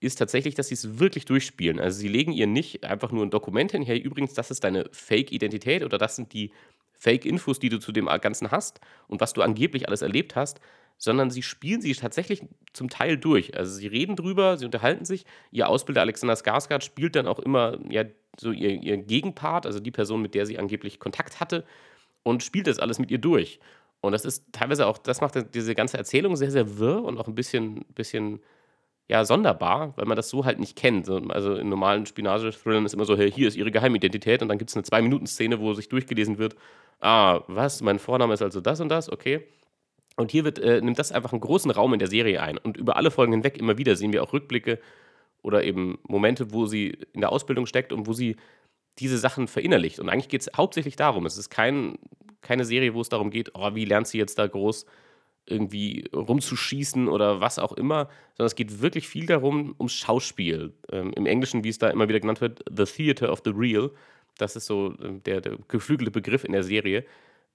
ist 0.00 0.16
tatsächlich, 0.16 0.54
dass 0.54 0.68
sie 0.68 0.74
es 0.74 0.98
wirklich 0.98 1.26
durchspielen. 1.26 1.78
Also 1.78 1.98
sie 1.98 2.08
legen 2.08 2.32
ihr 2.32 2.46
nicht 2.46 2.84
einfach 2.84 3.12
nur 3.12 3.24
ein 3.24 3.30
Dokument 3.30 3.72
hin, 3.72 3.82
hey, 3.82 3.98
übrigens, 3.98 4.32
das 4.32 4.50
ist 4.50 4.64
deine 4.64 4.88
Fake-Identität 4.92 5.84
oder 5.84 5.98
das 5.98 6.16
sind 6.16 6.32
die 6.32 6.52
Fake-Infos, 6.94 7.58
die 7.58 7.68
du 7.68 7.78
zu 7.78 7.92
dem 7.92 8.06
Ganzen 8.06 8.50
hast 8.50 8.80
und 9.08 9.20
was 9.20 9.34
du 9.34 9.42
angeblich 9.42 9.88
alles 9.88 10.02
erlebt 10.02 10.36
hast, 10.36 10.60
sondern 11.00 11.30
sie 11.30 11.42
spielen 11.42 11.80
sie 11.80 11.94
tatsächlich 11.94 12.42
zum 12.74 12.90
Teil 12.90 13.16
durch. 13.16 13.56
Also 13.56 13.72
sie 13.72 13.86
reden 13.86 14.16
drüber, 14.16 14.58
sie 14.58 14.66
unterhalten 14.66 15.06
sich. 15.06 15.24
Ihr 15.50 15.66
Ausbilder 15.68 16.02
Alexander 16.02 16.34
Skarsgård 16.34 16.82
spielt 16.84 17.16
dann 17.16 17.26
auch 17.26 17.38
immer 17.38 17.78
ja, 17.88 18.04
so 18.38 18.52
ihr, 18.52 18.70
ihr 18.70 18.98
Gegenpart, 18.98 19.64
also 19.64 19.80
die 19.80 19.90
Person, 19.90 20.20
mit 20.20 20.34
der 20.34 20.44
sie 20.44 20.58
angeblich 20.58 21.00
Kontakt 21.00 21.40
hatte, 21.40 21.64
und 22.22 22.42
spielt 22.42 22.66
das 22.66 22.78
alles 22.78 22.98
mit 22.98 23.10
ihr 23.10 23.16
durch. 23.16 23.60
Und 24.02 24.12
das 24.12 24.26
ist 24.26 24.52
teilweise 24.52 24.86
auch, 24.86 24.98
das 24.98 25.22
macht 25.22 25.54
diese 25.54 25.74
ganze 25.74 25.96
Erzählung 25.96 26.36
sehr, 26.36 26.50
sehr 26.50 26.78
wirr 26.78 27.02
und 27.02 27.18
auch 27.18 27.28
ein 27.28 27.34
bisschen, 27.34 27.86
bisschen 27.94 28.40
ja, 29.08 29.24
sonderbar, 29.24 29.94
weil 29.96 30.04
man 30.04 30.16
das 30.16 30.28
so 30.28 30.44
halt 30.44 30.60
nicht 30.60 30.76
kennt. 30.76 31.08
Also 31.08 31.54
in 31.54 31.70
normalen 31.70 32.04
Spionage-Thrillern 32.04 32.84
ist 32.84 32.92
immer 32.92 33.06
so, 33.06 33.16
hier 33.16 33.48
ist 33.48 33.56
ihre 33.56 33.70
Geheimidentität 33.70 34.42
und 34.42 34.48
dann 34.48 34.58
gibt 34.58 34.70
es 34.70 34.76
eine 34.76 34.84
Zwei-Minuten-Szene, 34.84 35.60
wo 35.60 35.72
sich 35.72 35.88
durchgelesen 35.88 36.36
wird, 36.36 36.56
ah, 37.00 37.40
was, 37.46 37.80
mein 37.80 37.98
Vorname 37.98 38.34
ist 38.34 38.42
also 38.42 38.60
das 38.60 38.80
und 38.80 38.90
das, 38.90 39.10
okay. 39.10 39.46
Und 40.20 40.30
hier 40.30 40.44
wird, 40.44 40.58
äh, 40.58 40.82
nimmt 40.82 40.98
das 40.98 41.12
einfach 41.12 41.32
einen 41.32 41.40
großen 41.40 41.70
Raum 41.70 41.94
in 41.94 41.98
der 41.98 42.08
Serie 42.08 42.42
ein. 42.42 42.58
Und 42.58 42.76
über 42.76 42.96
alle 42.96 43.10
Folgen 43.10 43.32
hinweg 43.32 43.56
immer 43.56 43.78
wieder 43.78 43.96
sehen 43.96 44.12
wir 44.12 44.22
auch 44.22 44.34
Rückblicke 44.34 44.78
oder 45.40 45.64
eben 45.64 45.98
Momente, 46.06 46.52
wo 46.52 46.66
sie 46.66 46.98
in 47.14 47.22
der 47.22 47.32
Ausbildung 47.32 47.64
steckt 47.64 47.90
und 47.90 48.06
wo 48.06 48.12
sie 48.12 48.36
diese 48.98 49.16
Sachen 49.16 49.48
verinnerlicht. 49.48 49.98
Und 49.98 50.10
eigentlich 50.10 50.28
geht 50.28 50.42
es 50.42 50.50
hauptsächlich 50.54 50.96
darum. 50.96 51.24
Es 51.24 51.38
ist 51.38 51.48
kein, 51.48 51.98
keine 52.42 52.66
Serie, 52.66 52.92
wo 52.92 53.00
es 53.00 53.08
darum 53.08 53.30
geht, 53.30 53.52
oh, 53.54 53.74
wie 53.74 53.86
lernt 53.86 54.08
sie 54.08 54.18
jetzt 54.18 54.38
da 54.38 54.46
groß 54.46 54.84
irgendwie 55.46 56.04
rumzuschießen 56.14 57.08
oder 57.08 57.40
was 57.40 57.58
auch 57.58 57.72
immer, 57.72 58.10
sondern 58.36 58.46
es 58.48 58.54
geht 58.54 58.82
wirklich 58.82 59.08
viel 59.08 59.24
darum, 59.24 59.74
ums 59.78 59.94
Schauspiel. 59.94 60.74
Ähm, 60.92 61.14
Im 61.16 61.24
Englischen, 61.24 61.64
wie 61.64 61.70
es 61.70 61.78
da 61.78 61.88
immer 61.88 62.08
wieder 62.08 62.20
genannt 62.20 62.42
wird, 62.42 62.62
The 62.70 62.84
Theater 62.84 63.32
of 63.32 63.40
the 63.42 63.52
Real. 63.54 63.90
Das 64.36 64.54
ist 64.54 64.66
so 64.66 64.94
ähm, 65.02 65.22
der, 65.22 65.40
der 65.40 65.56
geflügelte 65.68 66.10
Begriff 66.10 66.44
in 66.44 66.52
der 66.52 66.62
Serie, 66.62 67.06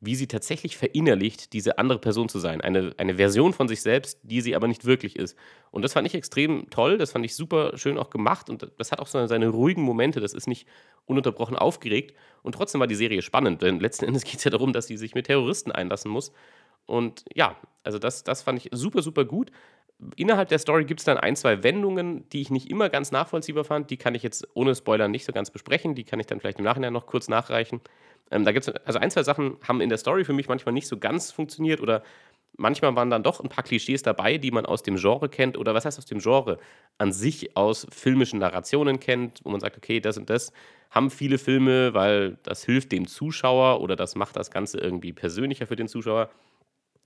wie 0.02 0.16
sie 0.16 0.28
tatsächlich 0.28 0.78
verinnerlicht, 0.78 1.54
diese 1.54 1.78
andere 1.78 2.00
Person 2.00 2.30
zu 2.30 2.40
sein. 2.40 2.62
Eine, 2.62 2.94
eine 2.98 3.16
Version 3.16 3.54
von 3.54 3.68
sich 3.68 3.82
selbst, 3.82 4.20
die 4.24 4.42
sie 4.42 4.56
aber 4.56 4.68
nicht 4.68 4.86
wirklich 4.86 5.16
ist. 5.16 5.38
Und 5.72 5.82
das 5.82 5.94
fand 5.94 6.08
ich 6.08 6.14
extrem 6.14 6.70
toll, 6.70 6.98
das 6.98 7.12
fand 7.12 7.26
ich 7.26 7.36
super 7.36 7.78
schön 7.78 7.98
auch 7.98 8.10
gemacht 8.10 8.50
und 8.50 8.72
das 8.78 8.92
hat 8.92 9.00
auch 9.00 9.08
so 9.08 9.26
seine 9.28 9.50
ruhigen 9.50 9.82
Momente, 9.82 10.20
das 10.20 10.34
ist 10.34 10.48
nicht 10.48 10.68
ununterbrochen 11.06 11.56
aufgeregt 11.56 12.16
und 12.44 12.54
trotzdem 12.54 12.80
war 12.80 12.88
die 12.88 12.96
Serie 12.96 13.22
spannend, 13.22 13.62
denn 13.62 13.80
letzten 13.80 14.06
Endes 14.06 14.24
geht 14.26 14.38
es 14.38 14.44
ja 14.44 14.52
darum, 14.52 14.74
dass 14.74 14.88
sie 14.88 14.98
sich 14.98 15.16
mit 15.16 15.28
Terroristen 15.28 15.72
einlassen 15.72 16.12
muss. 16.12 16.32
Und 16.86 17.26
ja, 17.34 17.56
also 17.84 17.98
das, 17.98 18.24
das 18.24 18.44
fand 18.44 18.64
ich 18.64 18.70
super, 18.72 19.02
super 19.02 19.26
gut 19.26 19.52
innerhalb 20.16 20.50
der 20.50 20.60
Story 20.60 20.86
gibt 20.86 21.00
es 21.00 21.06
dann 21.06 21.18
ein, 21.18 21.36
zwei 21.36 21.64
Wendungen, 21.64 22.28
die 22.30 22.42
ich 22.42 22.50
nicht 22.50 22.70
immer 22.70 22.90
ganz 22.90 23.12
nachvollziehbar 23.12 23.64
fand. 23.64 23.90
Die 23.90 23.98
kann 23.98 24.16
ich 24.16 24.24
jetzt 24.24 24.48
ohne 24.54 24.76
Spoiler 24.76 25.08
nicht 25.08 25.26
so 25.26 25.32
ganz 25.32 25.52
besprechen. 25.52 25.96
Die 25.96 26.04
kann 26.04 26.20
ich 26.20 26.28
dann 26.28 26.40
vielleicht 26.40 26.60
im 26.60 26.66
Nachhinein 26.66 26.94
noch 26.94 27.06
kurz 27.06 27.28
nachreichen. 27.28 27.82
Ähm, 28.32 28.44
da 28.44 28.52
gibt's, 28.52 28.70
also 28.70 29.00
ein, 29.00 29.12
zwei 29.12 29.24
Sachen 29.24 29.58
haben 29.68 29.82
in 29.82 29.90
der 29.90 29.98
Story 29.98 30.26
für 30.26 30.34
mich 30.34 30.48
manchmal 30.48 30.74
nicht 30.74 30.88
so 30.88 30.98
ganz 30.98 31.32
funktioniert 31.32 31.80
oder 31.80 32.04
manchmal 32.58 32.96
waren 32.96 33.10
dann 33.10 33.24
doch 33.24 33.40
ein 33.40 33.50
paar 33.50 33.64
Klischees 33.64 34.02
dabei, 34.02 34.38
die 34.38 34.52
man 34.52 34.66
aus 34.66 34.84
dem 34.84 34.96
Genre 34.96 35.30
kennt 35.30 35.58
oder 35.58 35.74
was 35.74 35.86
heißt 35.86 35.98
aus 35.98 36.06
dem 36.06 36.20
Genre? 36.20 36.58
An 36.98 37.12
sich 37.12 37.56
aus 37.56 37.88
filmischen 37.92 38.40
Narrationen 38.40 39.00
kennt, 39.00 39.42
wo 39.44 39.50
man 39.50 39.60
sagt, 39.60 39.78
okay, 39.78 40.00
das 40.00 40.18
und 40.18 40.30
das 40.30 40.52
haben 40.90 41.10
viele 41.10 41.38
Filme, 41.38 41.94
weil 41.94 42.38
das 42.44 42.64
hilft 42.64 42.92
dem 42.92 43.08
Zuschauer 43.08 43.82
oder 43.82 43.96
das 43.96 44.16
macht 44.16 44.36
das 44.36 44.52
Ganze 44.52 44.80
irgendwie 44.80 45.14
persönlicher 45.14 45.68
für 45.68 45.76
den 45.76 45.88
Zuschauer. 45.88 46.30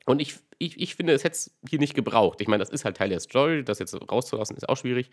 Und 0.05 0.21
ich, 0.21 0.35
ich, 0.57 0.79
ich 0.79 0.95
finde, 0.95 1.13
es 1.13 1.23
hätte 1.23 1.33
es 1.33 1.57
hier 1.67 1.79
nicht 1.79 1.95
gebraucht. 1.95 2.41
Ich 2.41 2.47
meine, 2.47 2.61
das 2.61 2.69
ist 2.69 2.85
halt 2.85 2.97
Teil 2.97 3.09
der 3.09 3.19
Story, 3.19 3.63
das 3.63 3.79
jetzt 3.79 3.95
rauszulassen 4.11 4.55
ist 4.55 4.67
auch 4.69 4.77
schwierig. 4.77 5.09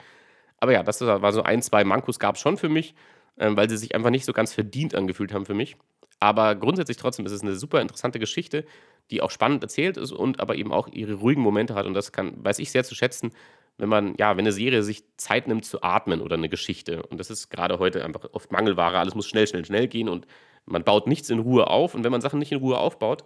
Aber 0.58 0.72
ja, 0.72 0.82
das 0.82 1.00
war 1.00 1.32
so 1.32 1.42
ein, 1.42 1.62
zwei 1.62 1.84
Mankos 1.84 2.18
gab 2.18 2.36
es 2.36 2.40
schon 2.40 2.56
für 2.56 2.68
mich, 2.68 2.94
ähm, 3.38 3.56
weil 3.56 3.68
sie 3.68 3.76
sich 3.76 3.94
einfach 3.94 4.10
nicht 4.10 4.24
so 4.24 4.32
ganz 4.32 4.54
verdient 4.54 4.94
angefühlt 4.94 5.32
haben 5.32 5.46
für 5.46 5.54
mich. 5.54 5.76
Aber 6.20 6.54
grundsätzlich 6.54 6.96
trotzdem 6.96 7.26
ist 7.26 7.32
es 7.32 7.42
eine 7.42 7.56
super 7.56 7.80
interessante 7.80 8.18
Geschichte, 8.18 8.64
die 9.10 9.20
auch 9.20 9.30
spannend 9.30 9.62
erzählt 9.62 9.96
ist 9.96 10.12
und 10.12 10.40
aber 10.40 10.56
eben 10.56 10.72
auch 10.72 10.88
ihre 10.88 11.14
ruhigen 11.14 11.42
Momente 11.42 11.74
hat. 11.74 11.86
Und 11.86 11.94
das 11.94 12.12
kann, 12.12 12.44
weiß 12.44 12.58
ich 12.58 12.70
sehr 12.70 12.84
zu 12.84 12.94
schätzen, 12.94 13.32
wenn 13.78 13.88
man, 13.88 14.14
ja, 14.16 14.36
wenn 14.36 14.44
eine 14.44 14.52
Serie 14.52 14.82
sich 14.82 15.04
Zeit 15.16 15.46
nimmt 15.48 15.64
zu 15.64 15.82
atmen 15.82 16.20
oder 16.20 16.34
eine 16.34 16.48
Geschichte. 16.48 17.02
Und 17.02 17.18
das 17.18 17.30
ist 17.30 17.50
gerade 17.50 17.78
heute 17.78 18.04
einfach 18.04 18.28
oft 18.32 18.50
Mangelware. 18.50 18.98
Alles 18.98 19.14
muss 19.14 19.26
schnell, 19.26 19.46
schnell, 19.46 19.64
schnell 19.64 19.86
gehen 19.86 20.08
und 20.08 20.26
man 20.64 20.82
baut 20.82 21.06
nichts 21.06 21.30
in 21.30 21.38
Ruhe 21.38 21.68
auf. 21.68 21.94
Und 21.94 22.02
wenn 22.02 22.12
man 22.12 22.20
Sachen 22.20 22.38
nicht 22.38 22.52
in 22.52 22.58
Ruhe 22.58 22.78
aufbaut, 22.78 23.24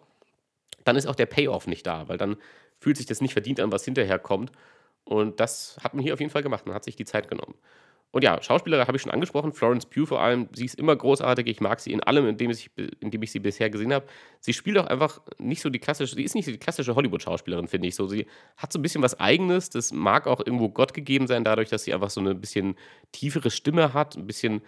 dann 0.84 0.96
ist 0.96 1.06
auch 1.06 1.14
der 1.14 1.26
Payoff 1.26 1.66
nicht 1.66 1.86
da, 1.86 2.08
weil 2.08 2.18
dann 2.18 2.36
fühlt 2.78 2.96
sich 2.96 3.06
das 3.06 3.20
nicht 3.20 3.32
verdient 3.32 3.60
an, 3.60 3.72
was 3.72 3.84
hinterher 3.84 4.18
kommt. 4.18 4.50
Und 5.04 5.40
das 5.40 5.78
hat 5.82 5.94
man 5.94 6.02
hier 6.02 6.14
auf 6.14 6.20
jeden 6.20 6.32
Fall 6.32 6.42
gemacht. 6.42 6.66
Man 6.66 6.74
hat 6.74 6.84
sich 6.84 6.96
die 6.96 7.04
Zeit 7.04 7.28
genommen. 7.28 7.54
Und 8.12 8.24
ja, 8.24 8.42
Schauspieler 8.42 8.86
habe 8.86 8.96
ich 8.96 9.02
schon 9.02 9.12
angesprochen, 9.12 9.52
Florence 9.52 9.86
Pugh 9.86 10.06
vor 10.06 10.20
allem, 10.20 10.48
sie 10.52 10.64
ist 10.64 10.74
immer 10.74 10.96
großartig, 10.96 11.46
ich 11.46 11.60
mag 11.60 11.78
sie 11.78 11.92
in 11.92 12.02
allem, 12.02 12.26
in 12.26 12.36
dem 12.36 12.50
ich, 12.50 12.70
in 13.00 13.10
dem 13.10 13.22
ich 13.22 13.30
sie 13.30 13.38
bisher 13.38 13.70
gesehen 13.70 13.92
habe. 13.92 14.06
Sie 14.40 14.52
spielt 14.52 14.78
auch 14.78 14.86
einfach 14.86 15.20
nicht 15.38 15.62
so 15.62 15.70
die 15.70 15.78
klassische, 15.78 16.16
sie 16.16 16.24
ist 16.24 16.34
nicht 16.34 16.48
die 16.48 16.58
klassische 16.58 16.96
Hollywood-Schauspielerin, 16.96 17.68
finde 17.68 17.86
ich. 17.86 17.94
So, 17.94 18.08
sie 18.08 18.26
hat 18.56 18.72
so 18.72 18.80
ein 18.80 18.82
bisschen 18.82 19.02
was 19.02 19.20
Eigenes, 19.20 19.70
das 19.70 19.92
mag 19.92 20.26
auch 20.26 20.40
irgendwo 20.40 20.70
Gott 20.70 20.92
gegeben 20.92 21.28
sein, 21.28 21.44
dadurch, 21.44 21.68
dass 21.68 21.84
sie 21.84 21.94
einfach 21.94 22.10
so 22.10 22.20
eine 22.20 22.34
bisschen 22.34 22.74
tiefere 23.12 23.50
Stimme 23.50 23.94
hat, 23.94 24.16
ein 24.16 24.26
bisschen 24.26 24.62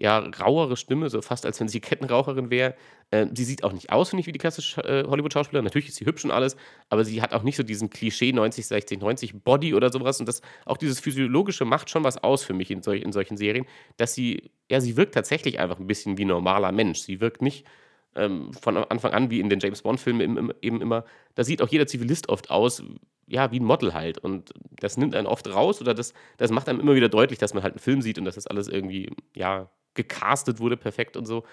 ja, 0.00 0.18
rauere 0.18 0.78
Stimme, 0.78 1.10
so 1.10 1.20
fast 1.20 1.44
als 1.44 1.60
wenn 1.60 1.68
sie 1.68 1.80
Kettenraucherin 1.80 2.48
wäre. 2.48 2.74
Äh, 3.10 3.26
sie 3.34 3.44
sieht 3.44 3.62
auch 3.62 3.72
nicht 3.72 3.92
aus, 3.92 4.08
finde 4.08 4.22
ich, 4.22 4.26
wie 4.26 4.32
die 4.32 4.38
klassische 4.38 4.82
äh, 4.82 5.04
Hollywood-Schauspielerin. 5.06 5.64
Natürlich 5.64 5.88
ist 5.88 5.96
sie 5.96 6.06
hübsch 6.06 6.24
und 6.24 6.30
alles, 6.30 6.56
aber 6.88 7.04
sie 7.04 7.20
hat 7.20 7.34
auch 7.34 7.42
nicht 7.42 7.56
so 7.56 7.62
diesen 7.62 7.90
Klischee 7.90 8.32
90, 8.32 8.66
60, 8.66 8.98
90 8.98 9.44
Body 9.44 9.74
oder 9.74 9.92
sowas. 9.92 10.18
Und 10.18 10.26
das, 10.26 10.40
auch 10.64 10.78
dieses 10.78 11.00
Physiologische 11.00 11.66
macht 11.66 11.90
schon 11.90 12.02
was 12.02 12.16
aus 12.24 12.42
für 12.42 12.54
mich 12.54 12.70
in, 12.70 12.82
solch, 12.82 13.02
in 13.02 13.12
solchen 13.12 13.36
Serien, 13.36 13.66
dass 13.98 14.14
sie, 14.14 14.50
ja, 14.70 14.80
sie 14.80 14.96
wirkt 14.96 15.12
tatsächlich 15.14 15.60
einfach 15.60 15.78
ein 15.78 15.86
bisschen 15.86 16.16
wie 16.16 16.24
ein 16.24 16.28
normaler 16.28 16.72
Mensch. 16.72 17.00
Sie 17.00 17.20
wirkt 17.20 17.42
nicht 17.42 17.66
ähm, 18.14 18.54
von 18.54 18.78
Anfang 18.78 19.12
an 19.12 19.30
wie 19.30 19.40
in 19.40 19.50
den 19.50 19.60
James 19.60 19.82
Bond-Filmen 19.82 20.50
eben 20.62 20.80
immer. 20.80 21.04
Da 21.34 21.44
sieht 21.44 21.60
auch 21.60 21.68
jeder 21.68 21.86
Zivilist 21.86 22.30
oft 22.30 22.48
aus, 22.48 22.82
ja, 23.26 23.52
wie 23.52 23.60
ein 23.60 23.64
Model 23.64 23.92
halt. 23.92 24.16
Und 24.16 24.54
das 24.80 24.96
nimmt 24.96 25.14
einen 25.14 25.26
oft 25.26 25.46
raus 25.46 25.82
oder 25.82 25.92
das, 25.92 26.14
das 26.38 26.50
macht 26.50 26.70
einem 26.70 26.80
immer 26.80 26.94
wieder 26.94 27.10
deutlich, 27.10 27.38
dass 27.38 27.52
man 27.52 27.62
halt 27.62 27.74
einen 27.74 27.80
Film 27.80 28.00
sieht 28.00 28.18
und 28.18 28.24
dass 28.24 28.36
das 28.36 28.46
alles 28.46 28.66
irgendwie, 28.66 29.10
ja, 29.36 29.68
gecastet 29.94 30.60
wurde, 30.60 30.76
perfekt 30.76 31.16
und 31.16 31.26
so. 31.26 31.44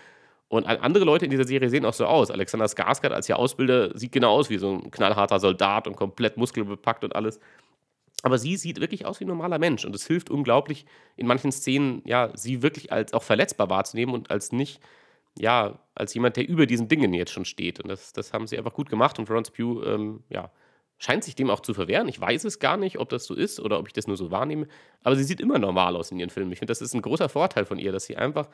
Und 0.50 0.65
andere 0.65 1.03
Leute 1.03 1.25
in 1.25 1.32
dieser 1.32 1.46
Serie 1.46 1.70
sehen 1.70 1.86
auch 1.86 1.94
so 1.94 2.06
aus. 2.06 2.32
Alexander 2.32 2.67
Skarsgård 2.67 3.12
als 3.12 3.27
ihr 3.27 3.38
Ausbilder 3.38 3.98
sieht 3.98 4.13
genau 4.13 4.32
aus 4.32 4.50
wie 4.50 4.58
so 4.58 4.75
ein 4.75 4.91
knallharter 4.91 5.39
Soldat 5.39 5.88
und 5.88 5.98
komplett 5.98 6.38
muskelbepackt 6.38 7.03
und 7.03 7.15
alles. 7.15 7.39
Aber 8.24 8.38
sie 8.38 8.56
sieht 8.56 8.79
wirklich 8.79 9.06
aus 9.06 9.20
wie 9.20 9.25
ein 9.25 9.29
normaler 9.29 9.60
Mensch 9.60 9.86
und 9.86 9.94
es 9.94 10.08
hilft 10.08 10.29
unglaublich 10.29 10.86
in 11.17 11.27
manchen 11.27 11.51
Szenen, 11.51 12.01
ja, 12.06 12.32
sie 12.36 12.63
wirklich 12.63 12.91
als 12.91 13.13
auch 13.13 13.24
verletzbar 13.24 13.70
wahrzunehmen 13.70 14.15
und 14.15 14.32
als 14.32 14.51
nicht, 14.51 14.82
ja, 15.38 15.79
als 15.94 16.13
jemand, 16.13 16.38
der 16.38 16.48
über 16.48 16.65
diesen 16.65 16.88
Dingen 16.88 17.13
jetzt 17.13 17.32
schon 17.32 17.46
steht. 17.46 17.79
Und 17.79 17.89
das, 17.89 18.13
das 18.13 18.34
haben 18.34 18.48
sie 18.48 18.58
einfach 18.58 18.74
gut 18.74 18.89
gemacht 18.89 19.20
und 19.20 19.27
Florence 19.27 19.51
Pugh, 19.51 19.86
ähm, 19.86 20.24
ja, 20.29 20.50
scheint 20.97 21.23
sich 21.23 21.35
dem 21.35 21.49
auch 21.49 21.59
zu 21.59 21.73
verwehren. 21.73 22.07
Ich 22.07 22.19
weiß 22.19 22.43
es 22.45 22.59
gar 22.59 22.77
nicht, 22.77 22.99
ob 22.99 23.09
das 23.09 23.25
so 23.25 23.35
ist 23.35 23.59
oder 23.59 23.79
ob 23.79 23.87
ich 23.87 23.93
das 23.93 24.07
nur 24.07 24.17
so 24.17 24.31
wahrnehme. 24.31 24.67
Aber 25.03 25.15
sie 25.15 25.23
sieht 25.23 25.39
immer 25.39 25.59
normal 25.59 25.95
aus 25.95 26.11
in 26.11 26.19
ihren 26.19 26.29
Filmen. 26.29 26.51
Ich 26.51 26.59
finde, 26.59 26.71
das 26.71 26.81
ist 26.81 26.93
ein 26.93 27.01
großer 27.01 27.29
Vorteil 27.29 27.65
von 27.65 27.77
ihr, 27.77 27.91
dass 27.91 28.05
sie 28.05 28.17
einfach 28.17 28.49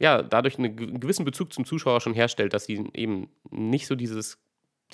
ja, 0.00 0.22
dadurch 0.22 0.58
einen 0.58 0.98
gewissen 0.98 1.26
Bezug 1.26 1.52
zum 1.52 1.66
Zuschauer 1.66 2.00
schon 2.00 2.14
herstellt, 2.14 2.54
dass 2.54 2.64
sie 2.64 2.88
eben 2.94 3.28
nicht 3.50 3.86
so 3.86 3.94
dieses, 3.94 4.38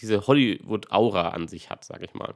diese 0.00 0.26
Hollywood-Aura 0.26 1.28
an 1.28 1.46
sich 1.46 1.70
hat, 1.70 1.84
sage 1.84 2.04
ich 2.04 2.12
mal. 2.12 2.34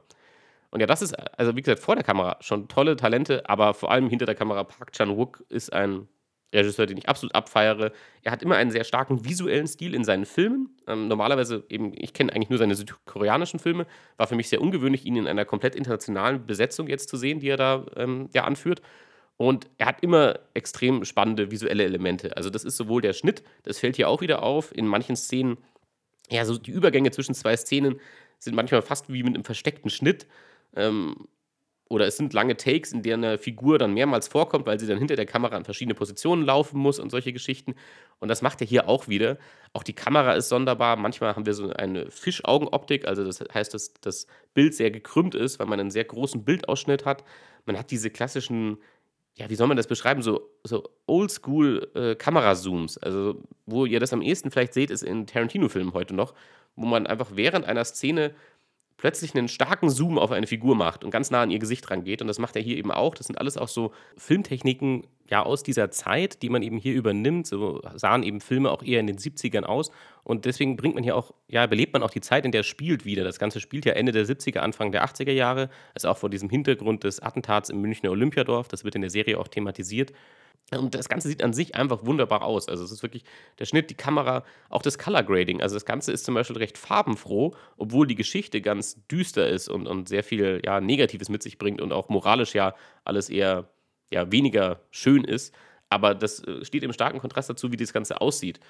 Und 0.71 0.79
ja, 0.79 0.87
das 0.87 1.01
ist, 1.01 1.13
also 1.37 1.55
wie 1.57 1.61
gesagt, 1.61 1.81
vor 1.81 1.95
der 1.95 2.05
Kamera 2.05 2.37
schon 2.39 2.69
tolle 2.69 2.95
Talente, 2.95 3.47
aber 3.49 3.73
vor 3.73 3.91
allem 3.91 4.09
hinter 4.09 4.25
der 4.25 4.35
Kamera 4.35 4.63
Park 4.63 4.93
Chan-wook 4.93 5.43
ist 5.49 5.73
ein 5.73 6.07
Regisseur, 6.53 6.85
den 6.85 6.97
ich 6.97 7.07
absolut 7.07 7.33
abfeiere. 7.33 7.91
Er 8.23 8.31
hat 8.31 8.43
immer 8.43 8.55
einen 8.55 8.71
sehr 8.71 8.83
starken 8.83 9.25
visuellen 9.25 9.67
Stil 9.67 9.95
in 9.95 10.03
seinen 10.03 10.25
Filmen. 10.25 10.69
Ähm, 10.87 11.07
normalerweise 11.07 11.63
eben, 11.69 11.93
ich 11.95 12.13
kenne 12.13 12.33
eigentlich 12.33 12.49
nur 12.49 12.59
seine 12.59 12.75
südkoreanischen 12.75 13.59
Filme. 13.59 13.85
War 14.17 14.27
für 14.27 14.35
mich 14.35 14.49
sehr 14.49 14.61
ungewöhnlich, 14.61 15.05
ihn 15.05 15.15
in 15.15 15.27
einer 15.27 15.45
komplett 15.45 15.75
internationalen 15.75 16.45
Besetzung 16.45 16.87
jetzt 16.87 17.09
zu 17.09 17.17
sehen, 17.17 17.39
die 17.39 17.49
er 17.49 17.57
da 17.57 17.85
ähm, 17.95 18.29
ja, 18.33 18.43
anführt. 18.43 18.81
Und 19.37 19.67
er 19.77 19.87
hat 19.87 20.03
immer 20.03 20.39
extrem 20.53 21.03
spannende 21.03 21.49
visuelle 21.49 21.83
Elemente. 21.83 22.37
Also 22.37 22.49
das 22.49 22.63
ist 22.63 22.77
sowohl 22.77 23.01
der 23.01 23.13
Schnitt, 23.13 23.43
das 23.63 23.79
fällt 23.79 23.95
hier 23.95 24.07
auch 24.07 24.21
wieder 24.21 24.43
auf. 24.43 24.75
In 24.75 24.85
manchen 24.85 25.15
Szenen, 25.15 25.57
ja, 26.29 26.45
so 26.45 26.57
die 26.57 26.71
Übergänge 26.71 27.11
zwischen 27.11 27.33
zwei 27.33 27.55
Szenen 27.57 27.99
sind 28.37 28.55
manchmal 28.55 28.81
fast 28.81 29.11
wie 29.11 29.23
mit 29.23 29.33
einem 29.33 29.43
versteckten 29.43 29.89
Schnitt. 29.89 30.27
Ähm, 30.75 31.27
oder 31.91 32.07
es 32.07 32.15
sind 32.15 32.31
lange 32.31 32.55
Takes, 32.55 32.93
in 32.93 33.03
denen 33.03 33.25
eine 33.25 33.37
Figur 33.37 33.77
dann 33.77 33.93
mehrmals 33.93 34.29
vorkommt, 34.29 34.65
weil 34.65 34.79
sie 34.79 34.87
dann 34.87 34.97
hinter 34.97 35.17
der 35.17 35.25
Kamera 35.25 35.57
in 35.57 35.65
verschiedene 35.65 35.93
Positionen 35.93 36.45
laufen 36.45 36.79
muss 36.79 36.99
und 36.99 37.09
solche 37.09 37.33
Geschichten. 37.33 37.75
Und 38.19 38.29
das 38.29 38.41
macht 38.41 38.61
er 38.61 38.67
hier 38.67 38.87
auch 38.87 39.09
wieder. 39.09 39.37
Auch 39.73 39.83
die 39.83 39.91
Kamera 39.91 40.31
ist 40.33 40.47
sonderbar. 40.47 40.95
Manchmal 40.95 41.35
haben 41.35 41.45
wir 41.45 41.53
so 41.53 41.69
eine 41.69 42.09
Fischaugenoptik, 42.09 43.05
also 43.05 43.25
das 43.25 43.43
heißt, 43.53 43.73
dass 43.73 43.93
das 43.99 44.25
Bild 44.53 44.73
sehr 44.73 44.89
gekrümmt 44.89 45.35
ist, 45.35 45.59
weil 45.59 45.67
man 45.67 45.81
einen 45.81 45.91
sehr 45.91 46.05
großen 46.05 46.45
Bildausschnitt 46.45 47.03
hat. 47.03 47.25
Man 47.65 47.77
hat 47.77 47.91
diese 47.91 48.09
klassischen, 48.09 48.77
ja, 49.35 49.49
wie 49.49 49.55
soll 49.55 49.67
man 49.67 49.75
das 49.75 49.87
beschreiben, 49.87 50.21
so, 50.21 50.49
so 50.63 50.87
oldschool 51.07 51.91
äh. 51.93 52.15
Also, 53.01 53.43
wo 53.65 53.85
ihr 53.85 53.99
das 53.99 54.13
am 54.13 54.21
ehesten 54.21 54.49
vielleicht 54.49 54.73
seht, 54.73 54.91
ist 54.91 55.03
in 55.03 55.27
Tarantino-Filmen 55.27 55.91
heute 55.91 56.15
noch, 56.15 56.33
wo 56.77 56.85
man 56.85 57.05
einfach 57.05 57.31
während 57.33 57.65
einer 57.65 57.83
Szene 57.83 58.33
plötzlich 59.01 59.35
einen 59.35 59.47
starken 59.47 59.89
Zoom 59.89 60.19
auf 60.19 60.31
eine 60.31 60.45
Figur 60.45 60.75
macht 60.75 61.03
und 61.03 61.09
ganz 61.09 61.31
nah 61.31 61.41
an 61.41 61.49
ihr 61.49 61.57
Gesicht 61.57 61.89
rangeht. 61.89 62.21
Und 62.21 62.27
das 62.27 62.37
macht 62.37 62.55
er 62.55 62.61
hier 62.61 62.77
eben 62.77 62.91
auch. 62.91 63.15
Das 63.15 63.25
sind 63.25 63.35
alles 63.39 63.57
auch 63.57 63.67
so 63.67 63.93
Filmtechniken 64.15 65.07
ja 65.27 65.41
aus 65.41 65.63
dieser 65.63 65.89
Zeit, 65.89 66.43
die 66.43 66.49
man 66.49 66.61
eben 66.61 66.77
hier 66.77 66.93
übernimmt. 66.93 67.47
So 67.47 67.81
sahen 67.95 68.21
eben 68.21 68.41
Filme 68.41 68.69
auch 68.69 68.83
eher 68.83 68.99
in 68.99 69.07
den 69.07 69.17
70ern 69.17 69.63
aus. 69.63 69.89
Und 70.23 70.45
deswegen 70.45 70.77
bringt 70.77 70.93
man 70.93 71.03
hier 71.03 71.15
auch, 71.15 71.33
ja, 71.47 71.65
belebt 71.65 71.93
man 71.93 72.03
auch 72.03 72.11
die 72.11 72.21
Zeit, 72.21 72.45
in 72.45 72.51
der 72.51 72.61
es 72.61 72.67
spielt 72.67 73.03
wieder. 73.03 73.23
Das 73.23 73.39
Ganze 73.39 73.59
spielt 73.59 73.85
ja 73.85 73.93
Ende 73.93 74.11
der 74.11 74.27
70er, 74.27 74.59
Anfang 74.59 74.91
der 74.91 75.03
80er 75.03 75.31
Jahre. 75.31 75.71
Also 75.95 76.07
auch 76.07 76.17
vor 76.19 76.29
diesem 76.29 76.51
Hintergrund 76.51 77.03
des 77.03 77.19
Attentats 77.19 77.71
im 77.71 77.81
Münchner 77.81 78.11
Olympiadorf. 78.11 78.67
Das 78.67 78.83
wird 78.83 78.93
in 78.93 79.01
der 79.01 79.09
Serie 79.09 79.39
auch 79.39 79.47
thematisiert. 79.47 80.13
Und 80.73 80.95
das 80.95 81.09
Ganze 81.09 81.27
sieht 81.27 81.43
an 81.43 81.51
sich 81.51 81.75
einfach 81.75 82.05
wunderbar 82.05 82.43
aus. 82.43 82.69
Also 82.69 82.83
es 82.83 82.91
ist 82.91 83.03
wirklich 83.03 83.25
der 83.59 83.65
Schnitt, 83.65 83.89
die 83.89 83.95
Kamera, 83.95 84.45
auch 84.69 84.81
das 84.81 84.97
Color 84.97 85.23
Grading. 85.23 85.61
Also 85.61 85.75
das 85.75 85.85
Ganze 85.85 86.13
ist 86.13 86.23
zum 86.23 86.33
Beispiel 86.33 86.57
recht 86.57 86.77
farbenfroh, 86.77 87.53
obwohl 87.75 88.07
die 88.07 88.15
Geschichte 88.15 88.61
ganz 88.61 89.05
düster 89.07 89.49
ist 89.49 89.67
und, 89.67 89.85
und 89.87 90.07
sehr 90.07 90.23
viel 90.23 90.61
ja, 90.63 90.79
Negatives 90.79 91.27
mit 91.27 91.43
sich 91.43 91.57
bringt 91.57 91.81
und 91.81 91.91
auch 91.91 92.07
moralisch 92.07 92.55
ja 92.55 92.73
alles 93.03 93.29
eher 93.29 93.67
ja, 94.11 94.31
weniger 94.31 94.79
schön 94.91 95.25
ist. 95.25 95.53
Aber 95.89 96.15
das 96.15 96.41
äh, 96.45 96.63
steht 96.63 96.83
im 96.83 96.93
starken 96.93 97.19
Kontrast 97.19 97.49
dazu, 97.49 97.73
wie 97.73 97.77
das 97.77 97.91
Ganze 97.91 98.21
aussieht. 98.21 98.61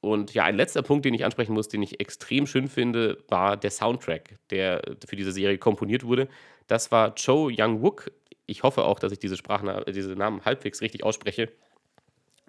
Und 0.00 0.34
ja, 0.34 0.44
ein 0.44 0.56
letzter 0.56 0.82
Punkt, 0.82 1.04
den 1.04 1.14
ich 1.14 1.24
ansprechen 1.24 1.54
muss, 1.54 1.68
den 1.68 1.82
ich 1.82 2.00
extrem 2.00 2.46
schön 2.46 2.68
finde, 2.68 3.24
war 3.28 3.56
der 3.56 3.70
Soundtrack, 3.70 4.38
der 4.50 4.82
für 5.06 5.16
diese 5.16 5.32
Serie 5.32 5.58
komponiert 5.58 6.04
wurde. 6.04 6.28
Das 6.66 6.92
war 6.92 7.14
Cho 7.14 7.50
Young-wook, 7.50 8.10
ich 8.46 8.62
hoffe 8.62 8.84
auch, 8.84 8.98
dass 8.98 9.12
ich 9.12 9.18
diese, 9.18 9.36
Sprachna 9.36 9.84
diese 9.84 10.14
Namen 10.14 10.44
halbwegs 10.44 10.80
richtig 10.80 11.04
ausspreche. 11.04 11.50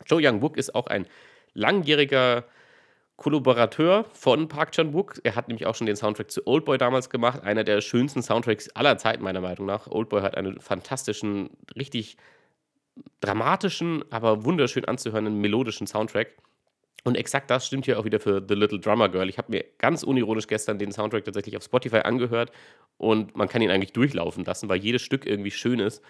Cho 0.06 0.20
Young-wook 0.22 0.58
ist 0.58 0.76
auch 0.76 0.88
ein 0.88 1.08
langjähriger 1.54 2.46
Kollaborateur 3.18 4.06
von 4.14 4.48
Park 4.48 4.72
Chan-wook. 4.74 5.22
Er 5.24 5.36
hat 5.36 5.48
nämlich 5.48 5.66
auch 5.66 5.74
schon 5.74 5.88
den 5.88 5.96
Soundtrack 5.96 6.30
zu 6.30 6.46
Oldboy 6.46 6.78
damals 6.78 7.10
gemacht, 7.10 7.42
einer 7.42 7.64
der 7.64 7.82
schönsten 7.82 8.22
Soundtracks 8.22 8.70
aller 8.70 8.98
Zeiten 8.98 9.24
meiner 9.24 9.42
Meinung 9.42 9.66
nach. 9.66 9.88
Oldboy 9.88 10.22
hat 10.22 10.38
einen 10.38 10.62
fantastischen, 10.62 11.50
richtig 11.76 12.18
dramatischen, 13.20 14.06
aber 14.12 14.46
wunderschön 14.46 14.86
anzuhörenden 14.86 15.42
melodischen 15.42 15.88
Soundtrack. 15.88 16.28
Und 17.08 17.16
exakt 17.16 17.50
das 17.50 17.66
stimmt 17.66 17.86
hier 17.86 17.98
auch 17.98 18.04
wieder 18.04 18.20
für 18.20 18.44
The 18.46 18.54
Little 18.54 18.82
Drummer 18.82 19.08
Girl. 19.08 19.30
Ich 19.30 19.38
habe 19.38 19.50
mir 19.50 19.64
ganz 19.78 20.04
unironisch 20.04 20.46
gestern 20.46 20.78
den 20.78 20.92
Soundtrack 20.92 21.24
tatsächlich 21.24 21.56
auf 21.56 21.64
Spotify 21.64 22.00
angehört 22.00 22.52
und 22.98 23.34
man 23.34 23.48
kann 23.48 23.62
ihn 23.62 23.72
eigentlich 23.72 23.94
durchlaufen 23.94 24.44
lassen, 24.44 24.68
weil 24.68 24.80
jedes 24.80 25.04
Stück 25.04 25.26
irgendwie 25.26 25.52
schön 25.52 25.80
ist. 25.80 26.04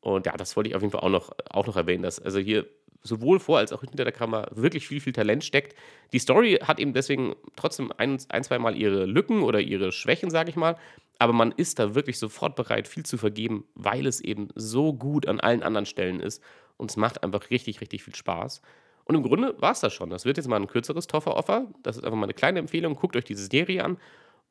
Und 0.00 0.24
ja, 0.24 0.34
das 0.38 0.56
wollte 0.56 0.70
ich 0.70 0.76
auf 0.76 0.80
jeden 0.80 0.92
Fall 0.92 1.02
auch 1.02 1.10
noch, 1.10 1.32
auch 1.50 1.66
noch 1.66 1.76
erwähnen, 1.76 2.02
dass 2.02 2.18
also 2.18 2.38
hier 2.38 2.64
sowohl 3.02 3.38
vor 3.38 3.58
als 3.58 3.70
auch 3.70 3.82
hinter 3.82 4.04
der 4.04 4.14
Kamera 4.14 4.48
wirklich 4.54 4.88
viel, 4.88 5.02
viel 5.02 5.12
Talent 5.12 5.44
steckt. 5.44 5.76
Die 6.14 6.18
Story 6.18 6.58
hat 6.62 6.80
eben 6.80 6.94
deswegen 6.94 7.36
trotzdem 7.56 7.92
ein, 7.98 8.16
ein 8.30 8.42
zwei 8.42 8.58
Mal 8.58 8.78
ihre 8.78 9.04
Lücken 9.04 9.42
oder 9.42 9.60
ihre 9.60 9.92
Schwächen, 9.92 10.30
sage 10.30 10.48
ich 10.48 10.56
mal. 10.56 10.76
Aber 11.18 11.34
man 11.34 11.52
ist 11.52 11.78
da 11.78 11.94
wirklich 11.94 12.18
sofort 12.18 12.56
bereit, 12.56 12.88
viel 12.88 13.04
zu 13.04 13.18
vergeben, 13.18 13.66
weil 13.74 14.06
es 14.06 14.22
eben 14.22 14.48
so 14.54 14.94
gut 14.94 15.28
an 15.28 15.38
allen 15.38 15.62
anderen 15.62 15.84
Stellen 15.84 16.18
ist. 16.18 16.42
Und 16.78 16.90
es 16.90 16.96
macht 16.96 17.22
einfach 17.22 17.50
richtig, 17.50 17.82
richtig 17.82 18.04
viel 18.04 18.14
Spaß. 18.14 18.62
Und 19.10 19.16
im 19.16 19.22
Grunde 19.24 19.60
war 19.60 19.72
es 19.72 19.80
das 19.80 19.92
schon. 19.92 20.08
Das 20.08 20.24
wird 20.24 20.36
jetzt 20.36 20.46
mal 20.46 20.54
ein 20.54 20.68
kürzeres 20.68 21.08
Toffer-Offer. 21.08 21.66
Das 21.82 21.96
ist 21.96 22.04
einfach 22.04 22.16
mal 22.16 22.26
eine 22.26 22.32
kleine 22.32 22.60
Empfehlung. 22.60 22.94
Guckt 22.94 23.16
euch 23.16 23.24
diese 23.24 23.44
Serie 23.44 23.82
an. 23.82 23.98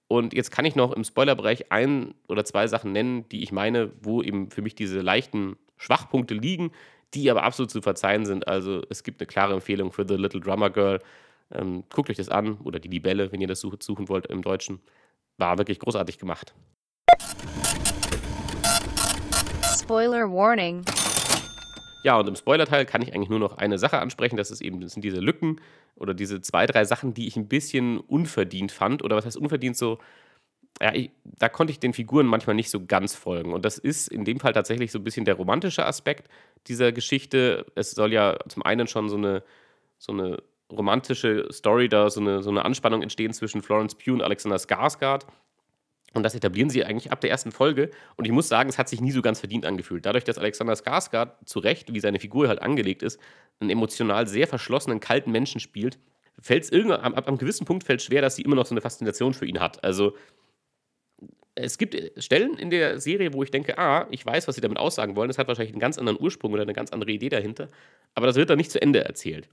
Und 0.09 0.33
jetzt 0.33 0.51
kann 0.51 0.65
ich 0.65 0.75
noch 0.75 0.91
im 0.91 1.05
Spoilerbereich 1.05 1.71
ein 1.71 2.13
oder 2.27 2.43
zwei 2.43 2.67
Sachen 2.67 2.91
nennen, 2.91 3.29
die 3.29 3.41
ich 3.41 3.53
meine, 3.53 3.93
wo 4.01 4.21
eben 4.21 4.51
für 4.51 4.61
mich 4.61 4.75
diese 4.75 4.99
leichten 4.99 5.55
Schwachpunkte 5.77 6.33
liegen, 6.33 6.71
die 7.13 7.31
aber 7.31 7.43
absolut 7.43 7.71
zu 7.71 7.81
verzeihen 7.81 8.25
sind. 8.25 8.49
Also 8.49 8.81
es 8.89 9.03
gibt 9.03 9.21
eine 9.21 9.27
klare 9.27 9.53
Empfehlung 9.53 9.93
für 9.93 10.05
The 10.05 10.15
Little 10.15 10.41
Drummer 10.41 10.71
Girl. 10.71 10.99
Ähm, 11.53 11.85
guckt 11.89 12.09
euch 12.09 12.17
das 12.17 12.27
an 12.27 12.57
oder 12.57 12.79
die 12.79 12.89
Libelle, 12.89 13.31
wenn 13.31 13.39
ihr 13.39 13.47
das 13.47 13.61
suchen 13.61 14.09
wollt 14.09 14.25
im 14.25 14.41
Deutschen. 14.41 14.81
War 15.37 15.57
wirklich 15.57 15.79
großartig 15.79 16.17
gemacht. 16.17 16.53
Spoiler 19.79 20.29
Warning. 20.29 20.83
Ja, 22.03 22.17
und 22.17 22.27
im 22.29 22.35
Spoilerteil 22.35 22.85
kann 22.85 23.01
ich 23.01 23.13
eigentlich 23.13 23.29
nur 23.29 23.39
noch 23.39 23.57
eine 23.57 23.77
Sache 23.77 23.99
ansprechen. 23.99 24.37
Das, 24.37 24.51
ist 24.51 24.61
eben, 24.61 24.79
das 24.79 24.93
sind 24.93 25.03
diese 25.03 25.19
Lücken 25.19 25.59
oder 25.95 26.13
diese 26.13 26.41
zwei, 26.41 26.65
drei 26.65 26.85
Sachen, 26.85 27.13
die 27.13 27.27
ich 27.27 27.35
ein 27.35 27.47
bisschen 27.49 27.99
unverdient 27.99 28.71
fand. 28.71 29.03
Oder 29.03 29.17
was 29.17 29.25
heißt 29.25 29.37
unverdient 29.37 29.75
so? 29.75 29.99
Ja, 30.81 30.93
ich, 30.93 31.11
da 31.25 31.49
konnte 31.49 31.71
ich 31.71 31.79
den 31.79 31.93
Figuren 31.93 32.25
manchmal 32.25 32.55
nicht 32.55 32.69
so 32.69 32.85
ganz 32.85 33.15
folgen. 33.15 33.53
Und 33.53 33.65
das 33.65 33.77
ist 33.77 34.07
in 34.07 34.23
dem 34.23 34.39
Fall 34.39 34.53
tatsächlich 34.53 34.93
so 34.93 34.99
ein 34.99 35.03
bisschen 35.03 35.25
der 35.25 35.35
romantische 35.35 35.85
Aspekt 35.85 36.29
dieser 36.67 36.93
Geschichte. 36.93 37.65
Es 37.75 37.91
soll 37.91 38.13
ja 38.13 38.37
zum 38.47 38.63
einen 38.63 38.87
schon 38.87 39.09
so 39.09 39.17
eine, 39.17 39.43
so 39.97 40.13
eine 40.13 40.41
romantische 40.71 41.49
Story 41.51 41.89
da, 41.89 42.09
so 42.09 42.21
eine, 42.21 42.41
so 42.43 42.49
eine 42.49 42.63
Anspannung 42.63 43.01
entstehen 43.01 43.33
zwischen 43.33 43.61
Florence 43.61 43.95
Pugh 43.95 44.13
und 44.13 44.21
Alexander 44.21 44.57
Skarsgård. 44.57 45.25
Und 46.13 46.23
das 46.23 46.35
etablieren 46.35 46.69
sie 46.69 46.83
eigentlich 46.83 47.11
ab 47.11 47.21
der 47.21 47.29
ersten 47.29 47.51
Folge. 47.51 47.91
Und 48.15 48.25
ich 48.25 48.31
muss 48.31 48.47
sagen, 48.47 48.69
es 48.69 48.77
hat 48.77 48.89
sich 48.89 49.01
nie 49.01 49.11
so 49.11 49.21
ganz 49.21 49.39
verdient 49.39 49.65
angefühlt. 49.65 50.05
Dadurch, 50.05 50.23
dass 50.23 50.37
Alexander 50.37 50.73
Skarsgård 50.73 51.31
zu 51.45 51.59
Recht, 51.59 51.93
wie 51.93 51.99
seine 51.99 52.19
Figur 52.19 52.47
halt 52.47 52.61
angelegt 52.61 53.03
ist, 53.03 53.19
einen 53.59 53.69
emotional 53.69 54.27
sehr 54.27 54.47
verschlossenen, 54.47 54.99
kalten 54.99 55.31
Menschen 55.31 55.59
spielt, 55.59 55.99
fällt 56.39 56.63
es 56.63 56.71
irgendwann, 56.71 57.01
ab, 57.01 57.17
ab 57.17 57.27
einem 57.27 57.37
gewissen 57.37 57.65
Punkt 57.65 57.83
fällt 57.83 58.01
schwer, 58.01 58.21
dass 58.21 58.35
sie 58.35 58.41
immer 58.41 58.55
noch 58.55 58.65
so 58.65 58.73
eine 58.73 58.81
Faszination 58.81 59.33
für 59.33 59.45
ihn 59.45 59.59
hat. 59.59 59.83
Also 59.83 60.15
es 61.55 61.77
gibt 61.77 61.95
Stellen 62.21 62.57
in 62.57 62.69
der 62.69 62.99
Serie, 62.99 63.33
wo 63.33 63.43
ich 63.43 63.51
denke, 63.51 63.77
ah, 63.77 64.07
ich 64.09 64.25
weiß, 64.25 64.47
was 64.47 64.55
sie 64.55 64.61
damit 64.61 64.77
aussagen 64.79 65.15
wollen. 65.15 65.27
Das 65.27 65.37
hat 65.37 65.47
wahrscheinlich 65.47 65.73
einen 65.73 65.81
ganz 65.81 65.97
anderen 65.97 66.19
Ursprung 66.19 66.53
oder 66.53 66.61
eine 66.61 66.73
ganz 66.73 66.91
andere 66.91 67.11
Idee 67.11 67.29
dahinter. 67.29 67.69
Aber 68.15 68.27
das 68.27 68.37
wird 68.37 68.49
dann 68.49 68.57
nicht 68.57 68.71
zu 68.71 68.81
Ende 68.81 69.03
erzählt 69.03 69.49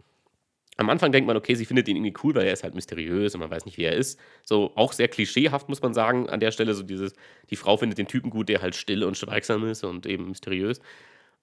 am 0.76 0.90
Anfang 0.90 1.10
denkt 1.12 1.26
man, 1.26 1.36
okay, 1.36 1.54
sie 1.54 1.64
findet 1.64 1.88
ihn 1.88 1.96
irgendwie 1.96 2.14
cool, 2.22 2.34
weil 2.34 2.46
er 2.46 2.52
ist 2.52 2.62
halt 2.62 2.74
mysteriös 2.74 3.34
und 3.34 3.40
man 3.40 3.50
weiß 3.50 3.64
nicht, 3.64 3.78
wie 3.78 3.84
er 3.84 3.94
ist. 3.94 4.20
So 4.44 4.72
auch 4.74 4.92
sehr 4.92 5.08
klischeehaft, 5.08 5.68
muss 5.68 5.80
man 5.80 5.94
sagen, 5.94 6.28
an 6.28 6.40
der 6.40 6.50
Stelle. 6.50 6.74
So 6.74 6.82
dieses, 6.82 7.14
die 7.50 7.56
Frau 7.56 7.76
findet 7.76 7.98
den 7.98 8.08
Typen 8.08 8.30
gut, 8.30 8.48
der 8.48 8.60
halt 8.60 8.74
still 8.74 9.04
und 9.04 9.16
schweigsam 9.16 9.64
ist 9.66 9.84
und 9.84 10.06
eben 10.06 10.28
mysteriös. 10.28 10.80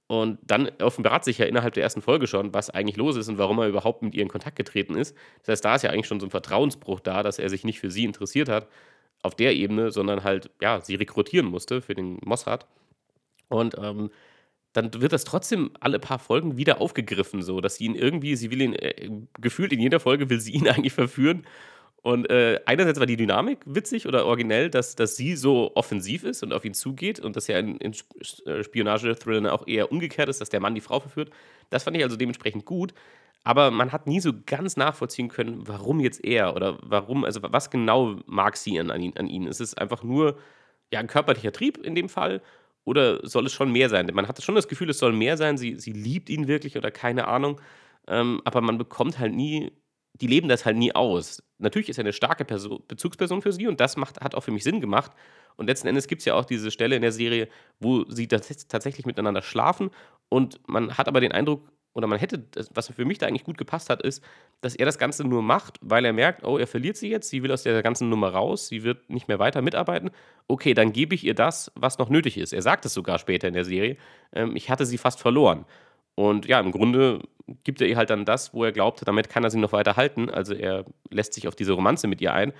Und 0.08 0.38
dann 0.44 0.70
offenbart 0.80 1.24
sich 1.24 1.40
ja 1.40 1.46
innerhalb 1.46 1.74
der 1.74 1.84
ersten 1.84 2.02
Folge 2.02 2.28
schon, 2.28 2.54
was 2.54 2.70
eigentlich 2.70 2.98
los 2.98 3.16
ist 3.16 3.30
und 3.30 3.38
warum 3.38 3.58
er 3.60 3.68
überhaupt 3.68 4.04
mit 4.04 4.14
ihr 4.14 4.22
in 4.22 4.28
Kontakt 4.28 4.56
getreten 4.56 4.96
ist. 4.96 5.16
Das 5.40 5.54
heißt, 5.54 5.66
da 5.66 5.76
ist 5.76 5.82
ja 5.84 5.90
eigentlich 5.90 6.08
schon 6.08 6.20
so 6.20 6.28
ein 6.28 6.32
Vertrauensbruch 6.32 7.00
da, 7.00 7.24
dass 7.24 7.40
er 7.40 7.50
sich 7.50 7.64
nicht 7.64 7.80
für 7.80 7.90
sie 7.90 8.04
interessiert 8.04 8.50
hat, 8.50 8.68
auf 9.24 9.36
der 9.36 9.56
Ebene, 9.56 9.92
sondern 9.92 10.24
halt, 10.24 10.52
ja, 10.62 10.82
sie 10.82 10.96
rekrutieren 10.96 11.48
musste 11.48 11.82
für 11.82 11.96
den 11.96 12.20
Mossad. 12.24 12.68
Und 13.48 13.76
ähm, 13.82 14.12
dann 14.74 14.92
wird 15.02 15.14
das 15.14 15.24
trotzdem 15.24 15.72
alle 15.80 16.00
paar 16.00 16.20
Folgen 16.20 16.58
wieder 16.58 16.82
aufgegriffen, 16.82 17.42
so 17.42 17.62
dass 17.62 17.76
sie 17.76 17.86
ihn 17.86 17.96
irgendwie, 17.96 18.36
sie 18.36 18.52
will 18.52 18.62
ihn, 18.62 18.74
äh, 18.74 19.10
gefühlt 19.40 19.72
in 19.72 19.80
jeder 19.80 20.00
Folge 20.00 20.30
will 20.30 20.40
sie 20.40 20.52
ihn 20.52 20.68
eigentlich 20.70 20.94
verführen. 20.94 21.46
Und 22.02 22.30
äh, 22.30 22.60
einerseits 22.66 23.00
war 23.00 23.06
die 23.06 23.16
Dynamik 23.16 23.60
witzig 23.66 24.08
oder 24.08 24.26
originell, 24.26 24.70
dass, 24.70 24.96
dass 24.96 25.16
sie 25.16 25.38
so 25.38 25.72
offensiv 25.76 26.26
ist 26.26 26.44
und 26.44 26.52
auf 26.52 26.66
ihn 26.66 26.74
zugeht 26.74 27.22
und 27.22 27.38
dass 27.38 27.48
ja 27.48 27.58
in, 27.60 27.78
in 27.78 27.94
äh, 28.46 28.62
Spionage-Thrillern 28.62 29.48
auch 29.48 29.66
eher 29.68 29.90
umgekehrt 29.90 30.28
ist, 30.28 30.42
dass 30.42 30.50
der 30.50 30.60
Mann 30.60 30.76
die 30.76 30.82
Frau 30.82 31.00
verführt. 31.00 31.30
Das 31.70 31.84
fand 31.84 31.96
ich 31.96 32.04
also 32.04 32.18
dementsprechend 32.18 32.66
gut. 32.66 32.94
Aber 33.46 33.72
man 33.72 33.92
hat 33.94 34.08
nie 34.08 34.20
so 34.20 34.34
ganz 34.46 34.76
nachvollziehen 34.76 35.30
können, 35.30 35.68
warum 35.68 36.02
jetzt 36.02 36.24
er 36.26 36.56
oder 36.56 36.78
warum, 36.82 37.24
also 37.24 37.40
was 37.42 37.70
genau 37.70 38.18
mag 38.26 38.58
sie 38.58 38.80
an, 38.80 38.92
an, 38.92 39.02
ihn, 39.02 39.14
ihn. 39.16 39.48
Ist 39.48 39.62
es 39.62 39.74
einfach 39.74 40.04
nur 40.04 40.38
ja, 40.92 41.00
ein 41.00 41.08
körperlicher 41.08 41.54
Trieb 41.54 41.78
in 41.78 41.96
dem 41.96 42.10
Fall 42.10 42.42
oder 42.86 43.26
soll 43.28 43.46
es 43.46 43.54
schon 43.54 43.72
mehr 43.72 43.90
sein? 43.90 44.10
Man 44.14 44.28
hat 44.28 44.42
schon 44.42 44.56
das 44.56 44.68
Gefühl, 44.68 44.90
es 44.90 45.00
soll 45.00 45.14
mehr 45.14 45.38
sein. 45.38 45.58
Sie, 45.58 45.80
sie 45.80 45.94
liebt 45.94 46.30
ihn 46.30 46.48
wirklich 46.48 46.78
oder 46.78 46.92
keine 46.92 47.28
Ahnung. 47.28 47.62
Ähm, 48.08 48.42
aber 48.44 48.62
man 48.62 48.78
bekommt 48.78 49.20
halt 49.20 49.34
nie, 49.34 49.72
die 50.14 50.28
leben 50.28 50.50
das 50.50 50.66
halt 50.66 50.78
nie 50.78 50.94
aus. 50.94 51.42
Natürlich 51.58 51.90
ist 51.90 51.98
er 51.98 52.04
eine 52.04 52.14
starke 52.14 52.46
Person, 52.46 52.84
Bezugsperson 52.88 53.42
für 53.42 53.54
sie 53.54 53.68
und 53.68 53.80
das 53.80 53.96
macht, 53.96 54.22
hat 54.22 54.36
auch 54.36 54.44
für 54.44 54.52
mich 54.52 54.64
Sinn 54.64 54.82
gemacht. 54.82 55.12
Und 55.56 55.68
letzten 55.68 55.88
Endes 55.88 56.08
gibt 56.08 56.20
es 56.20 56.26
ja 56.26 56.34
auch 56.34 56.46
diese 56.46 56.72
Stelle 56.72 56.96
in 56.96 57.02
der 57.02 57.12
Serie, 57.12 57.48
wo 57.80 58.04
sie 58.10 58.28
tatsächlich 58.28 59.06
miteinander 59.06 59.42
schlafen 59.42 59.92
und 60.34 60.60
man 60.68 60.98
hat 60.98 61.08
aber 61.08 61.22
den 61.22 61.32
Eindruck, 61.32 61.72
oder 61.94 62.08
man 62.08 62.20
hätte, 62.20 62.44
was 62.74 62.88
für 62.88 63.06
mich 63.06 63.20
da 63.20 63.28
eigentlich 63.28 63.44
gut 63.44 63.58
gepasst 63.58 63.90
hat, 63.90 64.02
ist, 64.02 64.24
dass 64.62 64.76
er 64.76 64.86
das 64.86 64.98
Ganze 64.98 65.24
nur 65.24 65.44
macht, 65.44 65.78
weil 65.82 66.06
er 66.06 66.14
merkt, 66.14 66.44
oh, 66.44 66.58
er 66.58 66.68
verliert 66.68 66.98
sie 66.98 67.10
jetzt, 67.10 67.30
sie 67.30 67.44
will 67.44 67.52
aus 67.52 67.64
der 67.64 67.84
ganzen 67.84 68.10
Nummer 68.10 68.30
raus, 68.30 68.68
sie 68.68 68.84
wird 68.84 69.10
nicht 69.10 69.28
mehr 69.28 69.40
weiter 69.40 69.62
mitarbeiten. 69.62 70.10
Okay, 70.48 70.74
dann 70.74 70.92
gebe 70.92 71.14
ich 71.14 71.24
ihr 71.24 71.36
das, 71.36 71.72
was 71.76 72.00
noch 72.00 72.10
nötig 72.10 72.38
ist. 72.38 72.52
Er 72.52 72.62
sagt 72.62 72.86
es 72.86 72.94
sogar 72.94 73.20
später 73.20 73.48
in 73.48 73.54
der 73.54 73.66
Serie, 73.66 73.98
ähm, 74.34 74.56
ich 74.56 74.70
hatte 74.70 74.86
sie 74.86 74.98
fast 74.98 75.20
verloren. 75.20 75.66
Und 76.16 76.46
ja, 76.46 76.60
im 76.60 76.72
Grunde 76.72 77.22
gibt 77.64 77.82
er 77.82 77.88
ihr 77.88 77.98
halt 77.98 78.10
dann 78.10 78.26
das, 78.26 78.54
wo 78.54 78.64
er 78.64 78.72
glaubt, 78.72 79.08
damit 79.08 79.30
kann 79.30 79.44
er 79.44 79.50
sie 79.50 79.60
noch 79.60 79.72
weiter 79.74 79.96
halten. 79.96 80.30
Also 80.30 80.54
er 80.54 80.86
lässt 81.10 81.34
sich 81.34 81.48
auf 81.48 81.56
diese 81.56 81.74
Romanze 81.74 82.08
mit 82.08 82.22
ihr 82.22 82.34
ein. 82.34 82.54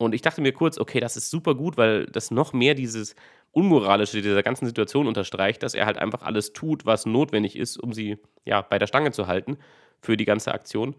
Und 0.00 0.14
ich 0.14 0.22
dachte 0.22 0.40
mir 0.40 0.52
kurz, 0.52 0.78
okay, 0.78 0.98
das 0.98 1.18
ist 1.18 1.28
super 1.28 1.54
gut, 1.54 1.76
weil 1.76 2.06
das 2.06 2.30
noch 2.30 2.54
mehr 2.54 2.74
dieses 2.74 3.14
Unmoralische 3.52 4.22
dieser 4.22 4.42
ganzen 4.42 4.64
Situation 4.64 5.06
unterstreicht, 5.06 5.62
dass 5.62 5.74
er 5.74 5.84
halt 5.84 5.98
einfach 5.98 6.22
alles 6.22 6.54
tut, 6.54 6.86
was 6.86 7.04
notwendig 7.04 7.54
ist, 7.54 7.76
um 7.76 7.92
sie 7.92 8.16
ja, 8.46 8.62
bei 8.62 8.78
der 8.78 8.86
Stange 8.86 9.12
zu 9.12 9.26
halten 9.26 9.58
für 10.00 10.16
die 10.16 10.24
ganze 10.24 10.54
Aktion. 10.54 10.96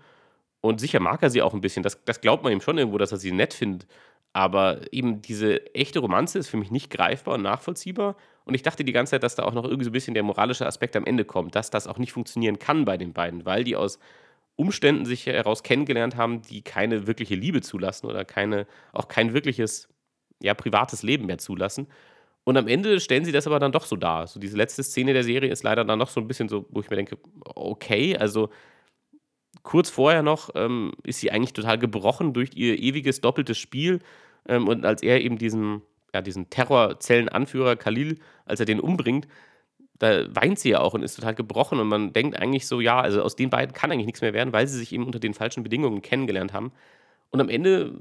Und 0.61 0.79
sicher 0.79 0.99
mag 0.99 1.23
er 1.23 1.31
sie 1.31 1.41
auch 1.41 1.55
ein 1.55 1.61
bisschen. 1.61 1.81
Das, 1.81 2.03
das 2.05 2.21
glaubt 2.21 2.43
man 2.43 2.53
ihm 2.53 2.61
schon 2.61 2.77
irgendwo, 2.77 2.99
dass 2.99 3.11
er 3.11 3.17
sie 3.17 3.31
nett 3.31 3.55
findet. 3.55 3.87
Aber 4.33 4.81
eben 4.91 5.23
diese 5.23 5.73
echte 5.73 5.97
Romanze 5.97 6.37
ist 6.37 6.49
für 6.49 6.57
mich 6.57 6.69
nicht 6.69 6.91
greifbar 6.91 7.33
und 7.33 7.41
nachvollziehbar. 7.41 8.15
Und 8.45 8.53
ich 8.53 8.61
dachte 8.61 8.83
die 8.83 8.91
ganze 8.91 9.11
Zeit, 9.11 9.23
dass 9.23 9.33
da 9.33 9.45
auch 9.45 9.53
noch 9.55 9.63
irgendwie 9.63 9.85
so 9.85 9.89
ein 9.89 9.93
bisschen 9.93 10.13
der 10.13 10.21
moralische 10.21 10.67
Aspekt 10.67 10.95
am 10.95 11.07
Ende 11.07 11.25
kommt, 11.25 11.55
dass 11.55 11.71
das 11.71 11.87
auch 11.87 11.97
nicht 11.97 12.11
funktionieren 12.11 12.59
kann 12.59 12.85
bei 12.85 12.97
den 12.97 13.13
beiden, 13.13 13.45
weil 13.45 13.63
die 13.63 13.75
aus 13.75 13.97
Umständen 14.55 15.05
sich 15.05 15.25
heraus 15.25 15.63
kennengelernt 15.63 16.15
haben, 16.15 16.41
die 16.41 16.61
keine 16.61 17.07
wirkliche 17.07 17.35
Liebe 17.35 17.61
zulassen 17.61 18.07
oder 18.07 18.25
keine, 18.25 18.67
auch 18.93 19.07
kein 19.07 19.33
wirkliches 19.33 19.89
ja, 20.41 20.53
privates 20.53 21.03
Leben 21.03 21.25
mehr 21.25 21.37
zulassen. 21.37 21.87
Und 22.43 22.57
am 22.57 22.67
Ende 22.67 22.99
stellen 22.99 23.23
sie 23.23 23.31
das 23.31 23.47
aber 23.47 23.59
dann 23.59 23.71
doch 23.71 23.85
so 23.85 23.95
dar. 23.95 24.27
So 24.27 24.39
diese 24.39 24.57
letzte 24.57 24.83
Szene 24.83 25.13
der 25.13 25.23
Serie 25.23 25.51
ist 25.51 25.63
leider 25.63 25.85
dann 25.85 25.99
noch 25.99 26.09
so 26.09 26.19
ein 26.19 26.27
bisschen 26.27 26.49
so, 26.49 26.65
wo 26.69 26.79
ich 26.79 26.89
mir 26.89 26.95
denke, 26.95 27.17
okay, 27.45 28.17
also 28.17 28.49
kurz 29.63 29.89
vorher 29.89 30.23
noch 30.23 30.49
ähm, 30.55 30.91
ist 31.03 31.19
sie 31.19 31.31
eigentlich 31.31 31.53
total 31.53 31.77
gebrochen 31.77 32.33
durch 32.33 32.51
ihr 32.55 32.79
ewiges 32.79 33.21
doppeltes 33.21 33.57
Spiel. 33.57 33.99
Ähm, 34.47 34.67
und 34.67 34.85
als 34.85 35.03
er 35.03 35.21
eben 35.21 35.37
diesen, 35.37 35.83
ja, 36.13 36.21
diesen 36.21 36.49
Terrorzellenanführer 36.49 37.75
Khalil, 37.75 38.17
als 38.45 38.59
er 38.59 38.65
den 38.65 38.79
umbringt, 38.79 39.27
da 40.01 40.25
weint 40.35 40.57
sie 40.57 40.69
ja 40.69 40.79
auch 40.79 40.95
und 40.95 41.03
ist 41.03 41.15
total 41.15 41.35
gebrochen. 41.35 41.79
Und 41.79 41.87
man 41.87 42.11
denkt 42.11 42.35
eigentlich 42.39 42.65
so, 42.65 42.81
ja, 42.81 42.99
also 42.99 43.21
aus 43.21 43.35
den 43.35 43.51
beiden 43.51 43.73
kann 43.73 43.91
eigentlich 43.91 44.07
nichts 44.07 44.21
mehr 44.21 44.33
werden, 44.33 44.51
weil 44.51 44.67
sie 44.67 44.79
sich 44.79 44.91
eben 44.93 45.05
unter 45.05 45.19
den 45.19 45.35
falschen 45.35 45.61
Bedingungen 45.61 46.01
kennengelernt 46.01 46.53
haben. 46.53 46.71
Und 47.29 47.39
am 47.39 47.49
Ende 47.49 47.99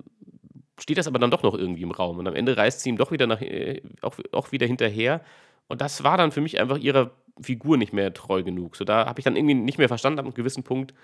steht 0.79 0.97
das 0.97 1.07
aber 1.07 1.19
dann 1.19 1.31
doch 1.31 1.43
noch 1.43 1.55
irgendwie 1.55 1.83
im 1.83 1.91
Raum. 1.91 2.19
Und 2.19 2.27
am 2.27 2.35
Ende 2.35 2.57
reist 2.57 2.81
sie 2.81 2.89
ihm 2.89 2.97
doch 2.97 3.13
wieder 3.13 3.27
nach, 3.27 3.43
äh, 3.43 3.83
auch, 4.01 4.15
auch 4.33 4.51
wieder 4.51 4.67
hinterher. 4.67 5.21
Und 5.69 5.83
das 5.83 6.03
war 6.03 6.17
dann 6.17 6.33
für 6.33 6.41
mich 6.41 6.59
einfach 6.59 6.79
ihrer 6.79 7.11
Figur 7.43 7.77
nicht 7.77 7.93
mehr 7.93 8.15
treu 8.15 8.43
genug. 8.43 8.77
So, 8.77 8.85
da 8.85 9.05
habe 9.05 9.21
ich 9.21 9.25
dann 9.25 9.37
irgendwie 9.37 9.55
nicht 9.55 9.77
mehr 9.77 9.89
verstanden, 9.89 10.21
ab 10.21 10.25
einem 10.25 10.35
gewissen 10.35 10.63
Punkt, 10.63 10.95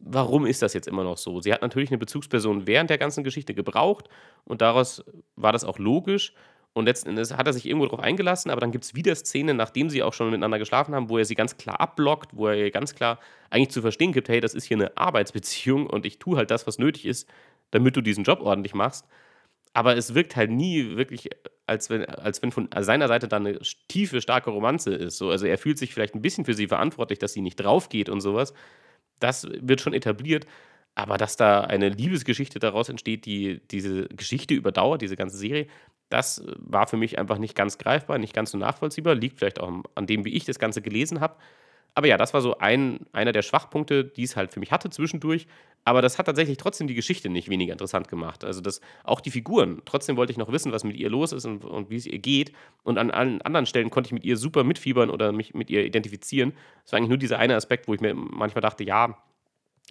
warum 0.00 0.46
ist 0.46 0.62
das 0.62 0.74
jetzt 0.74 0.88
immer 0.88 1.04
noch 1.04 1.16
so? 1.16 1.40
Sie 1.40 1.52
hat 1.52 1.62
natürlich 1.62 1.90
eine 1.90 1.98
Bezugsperson 1.98 2.66
während 2.66 2.90
der 2.90 2.98
ganzen 2.98 3.22
Geschichte 3.22 3.54
gebraucht 3.54 4.08
und 4.44 4.60
daraus 4.62 5.04
war 5.36 5.52
das 5.52 5.64
auch 5.64 5.78
logisch. 5.78 6.34
Und 6.76 6.86
letzten 6.86 7.10
Endes 7.10 7.32
hat 7.32 7.46
er 7.46 7.52
sich 7.52 7.66
irgendwo 7.66 7.86
darauf 7.86 8.00
eingelassen, 8.00 8.50
aber 8.50 8.60
dann 8.60 8.72
gibt 8.72 8.84
es 8.84 8.96
wieder 8.96 9.14
Szenen, 9.14 9.56
nachdem 9.56 9.88
sie 9.90 10.02
auch 10.02 10.12
schon 10.12 10.30
miteinander 10.30 10.58
geschlafen 10.58 10.92
haben, 10.92 11.08
wo 11.08 11.18
er 11.18 11.24
sie 11.24 11.36
ganz 11.36 11.56
klar 11.56 11.80
abblockt, 11.80 12.36
wo 12.36 12.48
er 12.48 12.56
ihr 12.56 12.70
ganz 12.72 12.96
klar 12.96 13.20
eigentlich 13.48 13.70
zu 13.70 13.80
verstehen 13.80 14.12
gibt, 14.12 14.28
hey, 14.28 14.40
das 14.40 14.54
ist 14.54 14.64
hier 14.64 14.76
eine 14.76 14.96
Arbeitsbeziehung 14.96 15.86
und 15.86 16.04
ich 16.04 16.18
tue 16.18 16.36
halt 16.36 16.50
das, 16.50 16.66
was 16.66 16.78
nötig 16.78 17.06
ist, 17.06 17.28
damit 17.70 17.96
du 17.96 18.00
diesen 18.00 18.24
Job 18.24 18.40
ordentlich 18.40 18.74
machst. 18.74 19.06
Aber 19.72 19.96
es 19.96 20.14
wirkt 20.14 20.34
halt 20.34 20.50
nie 20.50 20.96
wirklich, 20.96 21.30
als 21.66 21.90
wenn, 21.90 22.04
als 22.06 22.42
wenn 22.42 22.50
von 22.50 22.68
seiner 22.80 23.06
Seite 23.06 23.28
dann 23.28 23.46
eine 23.46 23.60
tiefe, 23.88 24.20
starke 24.20 24.50
Romanze 24.50 24.94
ist. 24.94 25.18
So, 25.18 25.30
also 25.30 25.46
er 25.46 25.58
fühlt 25.58 25.78
sich 25.78 25.94
vielleicht 25.94 26.16
ein 26.16 26.22
bisschen 26.22 26.44
für 26.44 26.54
sie 26.54 26.66
verantwortlich, 26.66 27.20
dass 27.20 27.32
sie 27.32 27.40
nicht 27.40 27.56
drauf 27.56 27.88
geht 27.88 28.08
und 28.08 28.20
sowas. 28.20 28.52
Das 29.20 29.46
wird 29.60 29.80
schon 29.80 29.94
etabliert. 29.94 30.46
Aber 30.96 31.18
dass 31.18 31.36
da 31.36 31.62
eine 31.62 31.88
Liebesgeschichte 31.88 32.60
daraus 32.60 32.88
entsteht, 32.88 33.26
die 33.26 33.60
diese 33.70 34.06
Geschichte 34.08 34.54
überdauert, 34.54 35.02
diese 35.02 35.16
ganze 35.16 35.36
Serie, 35.36 35.66
das 36.14 36.44
war 36.58 36.86
für 36.86 36.96
mich 36.96 37.18
einfach 37.18 37.38
nicht 37.38 37.56
ganz 37.56 37.76
greifbar, 37.76 38.18
nicht 38.18 38.34
ganz 38.34 38.52
so 38.52 38.58
nachvollziehbar. 38.58 39.16
Liegt 39.16 39.38
vielleicht 39.38 39.60
auch 39.60 39.82
an 39.96 40.06
dem, 40.06 40.24
wie 40.24 40.32
ich 40.34 40.44
das 40.44 40.60
Ganze 40.60 40.80
gelesen 40.80 41.20
habe. 41.20 41.34
Aber 41.96 42.06
ja, 42.06 42.16
das 42.16 42.32
war 42.34 42.40
so 42.40 42.58
ein, 42.58 43.00
einer 43.12 43.32
der 43.32 43.42
Schwachpunkte, 43.42 44.04
die 44.04 44.22
es 44.22 44.36
halt 44.36 44.52
für 44.52 44.60
mich 44.60 44.70
hatte 44.70 44.90
zwischendurch. 44.90 45.48
Aber 45.84 46.02
das 46.02 46.16
hat 46.16 46.26
tatsächlich 46.26 46.56
trotzdem 46.56 46.86
die 46.86 46.94
Geschichte 46.94 47.28
nicht 47.28 47.48
weniger 47.48 47.72
interessant 47.72 48.06
gemacht. 48.06 48.44
Also 48.44 48.60
das, 48.60 48.80
auch 49.02 49.20
die 49.20 49.32
Figuren. 49.32 49.82
Trotzdem 49.86 50.16
wollte 50.16 50.30
ich 50.30 50.38
noch 50.38 50.52
wissen, 50.52 50.70
was 50.70 50.84
mit 50.84 50.96
ihr 50.96 51.10
los 51.10 51.32
ist 51.32 51.46
und, 51.46 51.64
und 51.64 51.90
wie 51.90 51.96
es 51.96 52.06
ihr 52.06 52.20
geht. 52.20 52.52
Und 52.84 52.96
an 52.96 53.10
allen 53.10 53.42
anderen 53.42 53.66
Stellen 53.66 53.90
konnte 53.90 54.08
ich 54.08 54.12
mit 54.12 54.24
ihr 54.24 54.36
super 54.36 54.62
mitfiebern 54.62 55.10
oder 55.10 55.32
mich 55.32 55.52
mit 55.52 55.68
ihr 55.68 55.84
identifizieren. 55.84 56.52
Das 56.84 56.92
war 56.92 56.98
eigentlich 56.98 57.10
nur 57.10 57.18
dieser 57.18 57.40
eine 57.40 57.56
Aspekt, 57.56 57.88
wo 57.88 57.94
ich 57.94 58.00
mir 58.00 58.14
manchmal 58.14 58.62
dachte, 58.62 58.84
ja, 58.84 59.18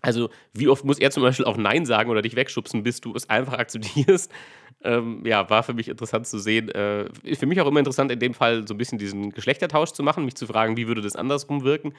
also, 0.04 0.30
wie 0.54 0.68
oft 0.68 0.84
muss 0.84 1.00
er 1.00 1.12
zum 1.12 1.24
Beispiel 1.24 1.46
auch 1.46 1.56
Nein 1.56 1.86
sagen 1.86 2.12
oder 2.12 2.22
dich 2.22 2.36
wegschubsen, 2.36 2.84
bis 2.84 3.00
du 3.02 3.16
es 3.16 3.30
einfach 3.30 3.54
akzeptierst? 3.58 4.32
Ähm, 4.86 5.26
ja, 5.26 5.50
war 5.50 5.64
für 5.64 5.74
mich 5.74 5.88
interessant 5.88 6.28
zu 6.28 6.40
sehen. 6.40 6.68
Äh, 6.68 7.06
für 7.38 7.46
mich 7.46 7.62
auch 7.62 7.68
immer 7.68 7.80
interessant, 7.80 8.12
in 8.12 8.20
dem 8.20 8.34
Fall 8.34 8.68
so 8.68 8.74
ein 8.74 8.78
bisschen 8.78 8.98
diesen 8.98 9.30
Geschlechtertausch 9.30 9.92
zu 9.92 10.04
machen, 10.04 10.26
mich 10.26 10.36
zu 10.36 10.46
fragen, 10.46 10.76
wie 10.76 10.90
würde 10.90 11.02
das 11.02 11.16
andersrum 11.16 11.64
wirken. 11.64 11.94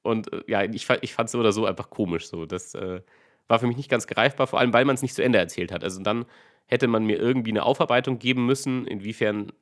Und 0.00 0.32
äh, 0.32 0.42
ja, 0.46 0.62
ich, 0.62 0.88
ich 1.02 1.12
fand 1.12 1.26
es 1.26 1.32
so 1.32 1.40
oder 1.40 1.52
so 1.52 1.66
einfach 1.66 1.90
komisch. 1.90 2.28
So. 2.28 2.46
Das 2.46 2.74
äh, 2.74 3.02
war 3.48 3.58
für 3.58 3.66
mich 3.66 3.76
nicht 3.76 3.90
ganz 3.90 4.06
greifbar, 4.06 4.46
vor 4.46 4.60
allem 4.60 4.72
weil 4.72 4.86
man 4.86 4.94
es 4.94 5.02
nicht 5.02 5.14
zu 5.14 5.22
Ende 5.22 5.38
erzählt 5.38 5.72
hat. 5.72 5.84
Also 5.84 6.00
dann 6.00 6.24
hätte 6.68 6.88
man 6.88 7.04
mir 7.04 7.18
irgendwie 7.18 7.50
eine 7.50 7.64
Aufarbeitung 7.64 8.18
geben 8.18 8.46
müssen, 8.46 8.86
inwiefern 8.86 9.52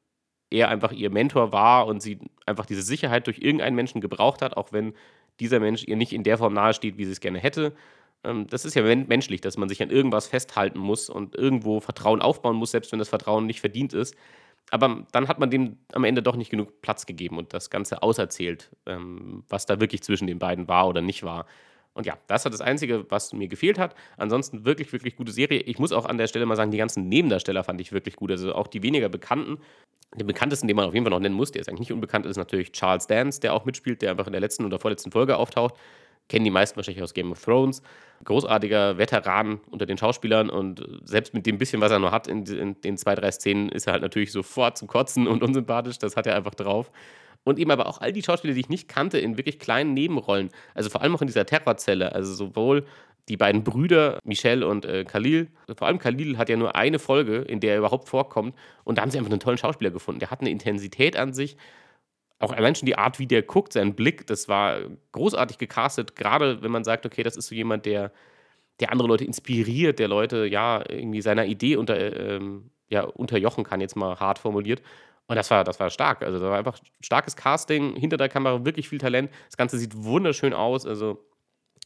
er 0.51 0.69
einfach 0.69 0.93
ihr 0.93 1.11
Mentor 1.11 1.53
war 1.53 1.89
und 1.89 2.01
sie 2.01 2.21
einfach 2.47 2.67
diese 2.67 2.83
Sicherheit 2.83 3.27
durch 3.27 3.39
irgendeinen 3.39 3.75
Menschen 3.75 4.01
gebraucht 4.01 4.43
hat, 4.43 4.57
auch 4.57 4.73
wenn 4.73 4.95
dieser 5.39 5.61
Mensch 5.61 5.85
ihr 5.87 5.97
nicht 5.97 6.13
in 6.13 6.23
der 6.23 6.39
Form 6.39 6.55
nahesteht, 6.55 6.99
wie 6.99 7.05
sie 7.05 7.13
es 7.13 7.21
gerne 7.21 7.39
hätte. 7.39 7.73
Ähm, 8.25 8.47
das 8.49 8.65
ist 8.65 8.75
ja 8.75 8.83
menschlich, 8.83 9.41
dass 9.41 9.57
man 9.57 9.69
sich 9.69 9.83
an 9.83 9.91
irgendwas 9.91 10.27
festhalten 10.27 10.79
muss 10.79 11.09
und 11.09 11.35
irgendwo 11.35 11.81
Vertrauen 11.81 12.23
aufbauen 12.23 12.57
muss, 12.57 12.73
selbst 12.73 12.93
wenn 12.93 12.99
das 12.99 13.09
Vertrauen 13.09 13.47
nicht 13.47 13.61
verdient 13.61 13.93
ist. 13.93 14.15
Aber 14.71 15.05
dann 15.13 15.29
hat 15.29 15.39
man 15.39 15.51
dem 15.51 15.79
am 15.93 16.05
Ende 16.05 16.23
doch 16.23 16.37
nicht 16.37 16.51
genug 16.51 16.81
Platz 16.81 17.07
gegeben 17.07 17.39
und 17.39 17.53
das 17.55 17.71
Ganze 17.71 18.03
auserzählt, 18.03 18.71
ähm, 18.87 19.45
was 19.49 19.67
da 19.67 19.81
wirklich 19.81 20.03
zwischen 20.03 20.27
den 20.27 20.39
beiden 20.39 20.69
war 20.69 20.89
oder 20.89 21.03
nicht 21.03 21.23
war. 21.23 21.47
Und 22.01 22.07
ja, 22.07 22.17
das 22.29 22.47
hat 22.47 22.55
das 22.55 22.63
Einzige, 22.63 23.05
was 23.11 23.35
mir 23.35 23.47
gefehlt 23.47 23.79
hat. 23.79 23.95
Ansonsten 24.17 24.65
wirklich, 24.65 24.91
wirklich 24.91 25.17
gute 25.17 25.33
Serie. 25.33 25.61
Ich 25.61 25.79
muss 25.79 25.93
auch 25.93 26.07
an 26.07 26.17
der 26.17 26.29
Stelle 26.29 26.47
mal 26.47 26.57
sagen, 26.57 26.71
die 26.71 26.79
ganzen 26.79 27.11
Nebendarsteller 27.11 27.63
fand 27.63 27.79
ich 27.79 27.93
wirklich 27.93 28.17
gut. 28.17 28.31
Also 28.31 28.55
auch 28.55 28.69
die 28.69 28.83
weniger 28.83 29.11
bekannten. 29.11 29.59
Den 30.19 30.27
bekanntesten, 30.27 30.67
den 30.67 30.77
man 30.77 30.87
auf 30.87 30.95
jeden 30.95 31.05
Fall 31.05 31.11
noch 31.11 31.21
nennen 31.21 31.35
muss, 31.35 31.53
der 31.53 31.61
ist 31.61 31.69
eigentlich 31.69 31.81
nicht 31.81 31.93
unbekannt, 31.93 32.25
ist 32.25 32.39
natürlich 32.39 32.73
Charles 32.73 33.07
Dance, 33.07 33.39
der 33.39 33.53
auch 33.53 33.67
mitspielt, 33.67 34.01
der 34.01 34.13
einfach 34.13 34.27
in 34.27 34.33
der 34.33 34.41
letzten 34.41 34.65
oder 34.65 34.79
vorletzten 34.79 35.13
Folge 35.13 35.37
auftaucht. 35.37 35.75
Kennen 36.31 36.47
die 36.47 36.51
meisten 36.51 36.77
wahrscheinlich 36.77 37.03
aus 37.03 37.13
Game 37.13 37.33
of 37.33 37.45
Thrones. 37.45 37.83
Großartiger 38.25 38.97
Veteran 38.97 39.61
unter 39.71 39.85
den 39.85 39.99
Schauspielern 39.99 40.49
und 40.49 40.83
selbst 41.05 41.35
mit 41.35 41.45
dem 41.45 41.59
bisschen, 41.59 41.83
was 41.83 41.93
er 41.93 41.99
noch 41.99 42.13
hat 42.13 42.29
in, 42.29 42.47
in 42.47 42.81
den 42.81 42.97
zwei, 42.97 43.15
drei 43.15 43.31
Szenen, 43.31 43.69
ist 43.69 43.87
er 43.87 43.93
halt 43.93 44.03
natürlich 44.03 44.33
sofort 44.33 44.79
zum 44.79 44.89
Kotzen 44.89 45.29
und 45.29 45.43
unsympathisch. 45.43 45.99
Das 45.99 46.17
hat 46.17 46.27
er 46.27 46.35
einfach 46.35 46.55
drauf 46.55 46.91
und 47.45 47.59
eben 47.59 47.71
aber 47.71 47.87
auch 47.87 48.01
all 48.01 48.13
die 48.13 48.23
Schauspieler, 48.23 48.55
die 48.55 48.61
ich 48.61 48.69
nicht 48.69 48.89
kannte, 48.89 49.19
in 49.19 49.37
wirklich 49.37 49.59
kleinen 49.59 49.95
Nebenrollen. 49.95 50.51
Also 50.75 50.91
vor 50.91 51.03
allem 51.03 51.15
auch 51.15 51.21
in 51.21 51.27
dieser 51.27 51.47
Terrorzelle. 51.47 52.15
Also 52.15 52.35
sowohl 52.35 52.85
die 53.29 53.37
beiden 53.37 53.65
Brüder, 53.65 54.19
Michel 54.25 54.63
und 54.63 54.85
äh, 54.85 55.05
Khalil, 55.05 55.49
vor 55.77 55.87
allem 55.87 55.99
Khalil 55.99 56.37
hat 56.37 56.49
ja 56.49 56.57
nur 56.57 56.75
eine 56.75 56.99
Folge, 56.99 57.39
in 57.39 57.61
der 57.61 57.73
er 57.73 57.79
überhaupt 57.79 58.09
vorkommt. 58.09 58.55
Und 58.85 58.99
da 58.99 59.03
haben 59.03 59.11
sie 59.11 59.19
einfach 59.19 59.31
einen 59.31 59.41
tollen 59.41 59.59
Schauspieler 59.59 59.91
gefunden. 59.91 60.21
Der 60.21 60.31
hat 60.31 60.41
eine 60.41 60.51
Intensität 60.51 61.17
an 61.17 61.33
sich. 61.33 61.57
Auch 62.41 62.53
allein 62.53 62.75
schon 62.75 62.87
die 62.87 62.97
Art, 62.97 63.19
wie 63.19 63.27
der 63.27 63.43
guckt, 63.43 63.73
sein 63.75 63.95
Blick, 63.95 64.27
das 64.27 64.49
war 64.49 64.79
großartig 65.13 65.59
gecastet. 65.59 66.17
Gerade 66.17 66.63
wenn 66.63 66.71
man 66.71 66.85
sagt, 66.85 67.07
okay, 67.07 67.23
das 67.23 67.37
ist 67.37 67.49
so 67.49 67.55
jemand, 67.55 67.87
der, 67.87 68.13
der 68.81 68.91
andere 68.91 69.09
Leute 69.09 69.25
inspiriert, 69.25 69.99
der 69.99 70.09
Leute 70.09 70.47
ja 70.47 70.83
irgendwie 70.89 71.21
seiner 71.21 71.45
Idee 71.45 71.77
unter, 71.77 71.99
ähm, 71.99 72.71
ja, 72.89 73.03
unterjochen 73.03 73.63
kann, 73.65 73.81
jetzt 73.81 73.95
mal 73.95 74.19
hart 74.19 74.39
formuliert. 74.39 74.83
Und 75.31 75.37
das 75.37 75.49
war, 75.49 75.63
das 75.63 75.79
war 75.79 75.91
stark. 75.91 76.23
Also, 76.23 76.41
da 76.41 76.51
war 76.51 76.59
einfach 76.59 76.77
starkes 77.01 77.37
Casting, 77.37 77.95
hinter 77.95 78.17
der 78.17 78.29
Kamera 78.29 78.65
wirklich 78.65 78.89
viel 78.89 78.99
Talent. 78.99 79.31
Das 79.47 79.57
Ganze 79.57 79.79
sieht 79.79 79.97
wunderschön 79.97 80.53
aus. 80.53 80.87
Also, 80.87 81.25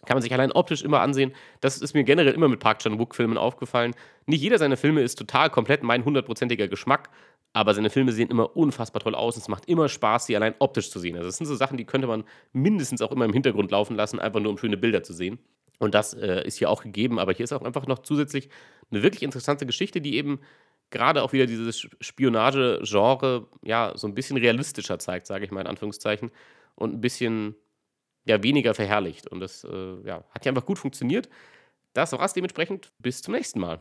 kann 0.07 0.15
man 0.15 0.23
sich 0.23 0.33
allein 0.33 0.51
optisch 0.51 0.81
immer 0.81 1.01
ansehen. 1.01 1.35
Das 1.61 1.77
ist 1.77 1.93
mir 1.93 2.05
generell 2.05 2.33
immer 2.33 2.49
mit 2.49 2.61
Park 2.61 2.79
Chan-wook-Filmen 2.79 3.37
aufgefallen. 3.37 3.95
Nicht 4.25 4.41
jeder 4.41 4.57
seiner 4.57 4.79
Filme 4.79 5.03
ist 5.03 5.17
total 5.17 5.51
komplett 5.51 5.83
mein 5.83 6.07
hundertprozentiger 6.07 6.69
Geschmack, 6.69 7.11
aber 7.53 7.75
seine 7.75 7.91
Filme 7.91 8.13
sehen 8.13 8.31
immer 8.31 8.57
unfassbar 8.57 9.03
toll 9.03 9.15
aus 9.15 9.37
und 9.37 9.43
es 9.43 9.49
macht 9.49 9.69
immer 9.69 9.91
Spaß, 9.91 10.25
sie 10.25 10.37
allein 10.37 10.55
optisch 10.59 10.91
zu 10.91 10.99
sehen. 10.99 11.17
Also, 11.17 11.29
das 11.29 11.37
sind 11.37 11.47
so 11.47 11.55
Sachen, 11.55 11.77
die 11.77 11.85
könnte 11.85 12.07
man 12.07 12.25
mindestens 12.55 13.03
auch 13.03 13.13
immer 13.13 13.27
im 13.27 13.35
Hintergrund 13.35 13.71
laufen 13.71 13.95
lassen, 13.95 14.21
einfach 14.21 14.41
nur 14.41 14.53
um 14.53 14.57
schöne 14.57 14.79
Bilder 14.79 15.03
zu 15.03 15.13
sehen. 15.13 15.39
Und 15.79 15.95
das 15.95 16.15
äh, 16.15 16.47
ist 16.47 16.57
hier 16.57 16.71
auch 16.71 16.83
gegeben, 16.83 17.19
aber 17.19 17.35
hier 17.35 17.45
ist 17.45 17.53
auch 17.53 17.61
einfach 17.61 17.87
noch 17.87 17.99
zusätzlich 17.99 18.49
eine 18.91 19.03
wirklich 19.03 19.23
interessante 19.23 19.67
Geschichte, 19.67 20.01
die 20.01 20.17
eben 20.17 20.41
gerade 20.95 21.23
auch 21.23 21.33
wieder 21.33 21.47
dieses 21.47 21.87
Spionage-Genre 22.01 23.49
ja 23.63 23.93
so 23.97 24.07
ein 24.07 24.15
bisschen 24.15 24.37
realistischer 24.37 24.99
zeigt, 24.99 25.27
sage 25.27 25.45
ich 25.45 25.51
mal 25.51 25.61
in 25.61 25.67
Anführungszeichen, 25.67 26.31
und 26.77 26.95
ein 26.95 27.01
bisschen 27.01 27.57
ja, 28.25 28.43
weniger 28.43 28.75
verherrlicht. 28.75 29.27
Und 29.27 29.41
das 29.41 29.65
äh, 29.65 30.07
ja, 30.07 30.25
hat 30.31 30.45
ja 30.47 30.51
einfach 30.51 30.65
gut 30.65 30.79
funktioniert. 30.79 31.29
Das 31.93 32.13
war's 32.13 32.33
dementsprechend. 32.33 32.93
Bis 32.99 33.23
zum 33.23 33.35
nächsten 33.35 33.61
Mal. 33.61 33.81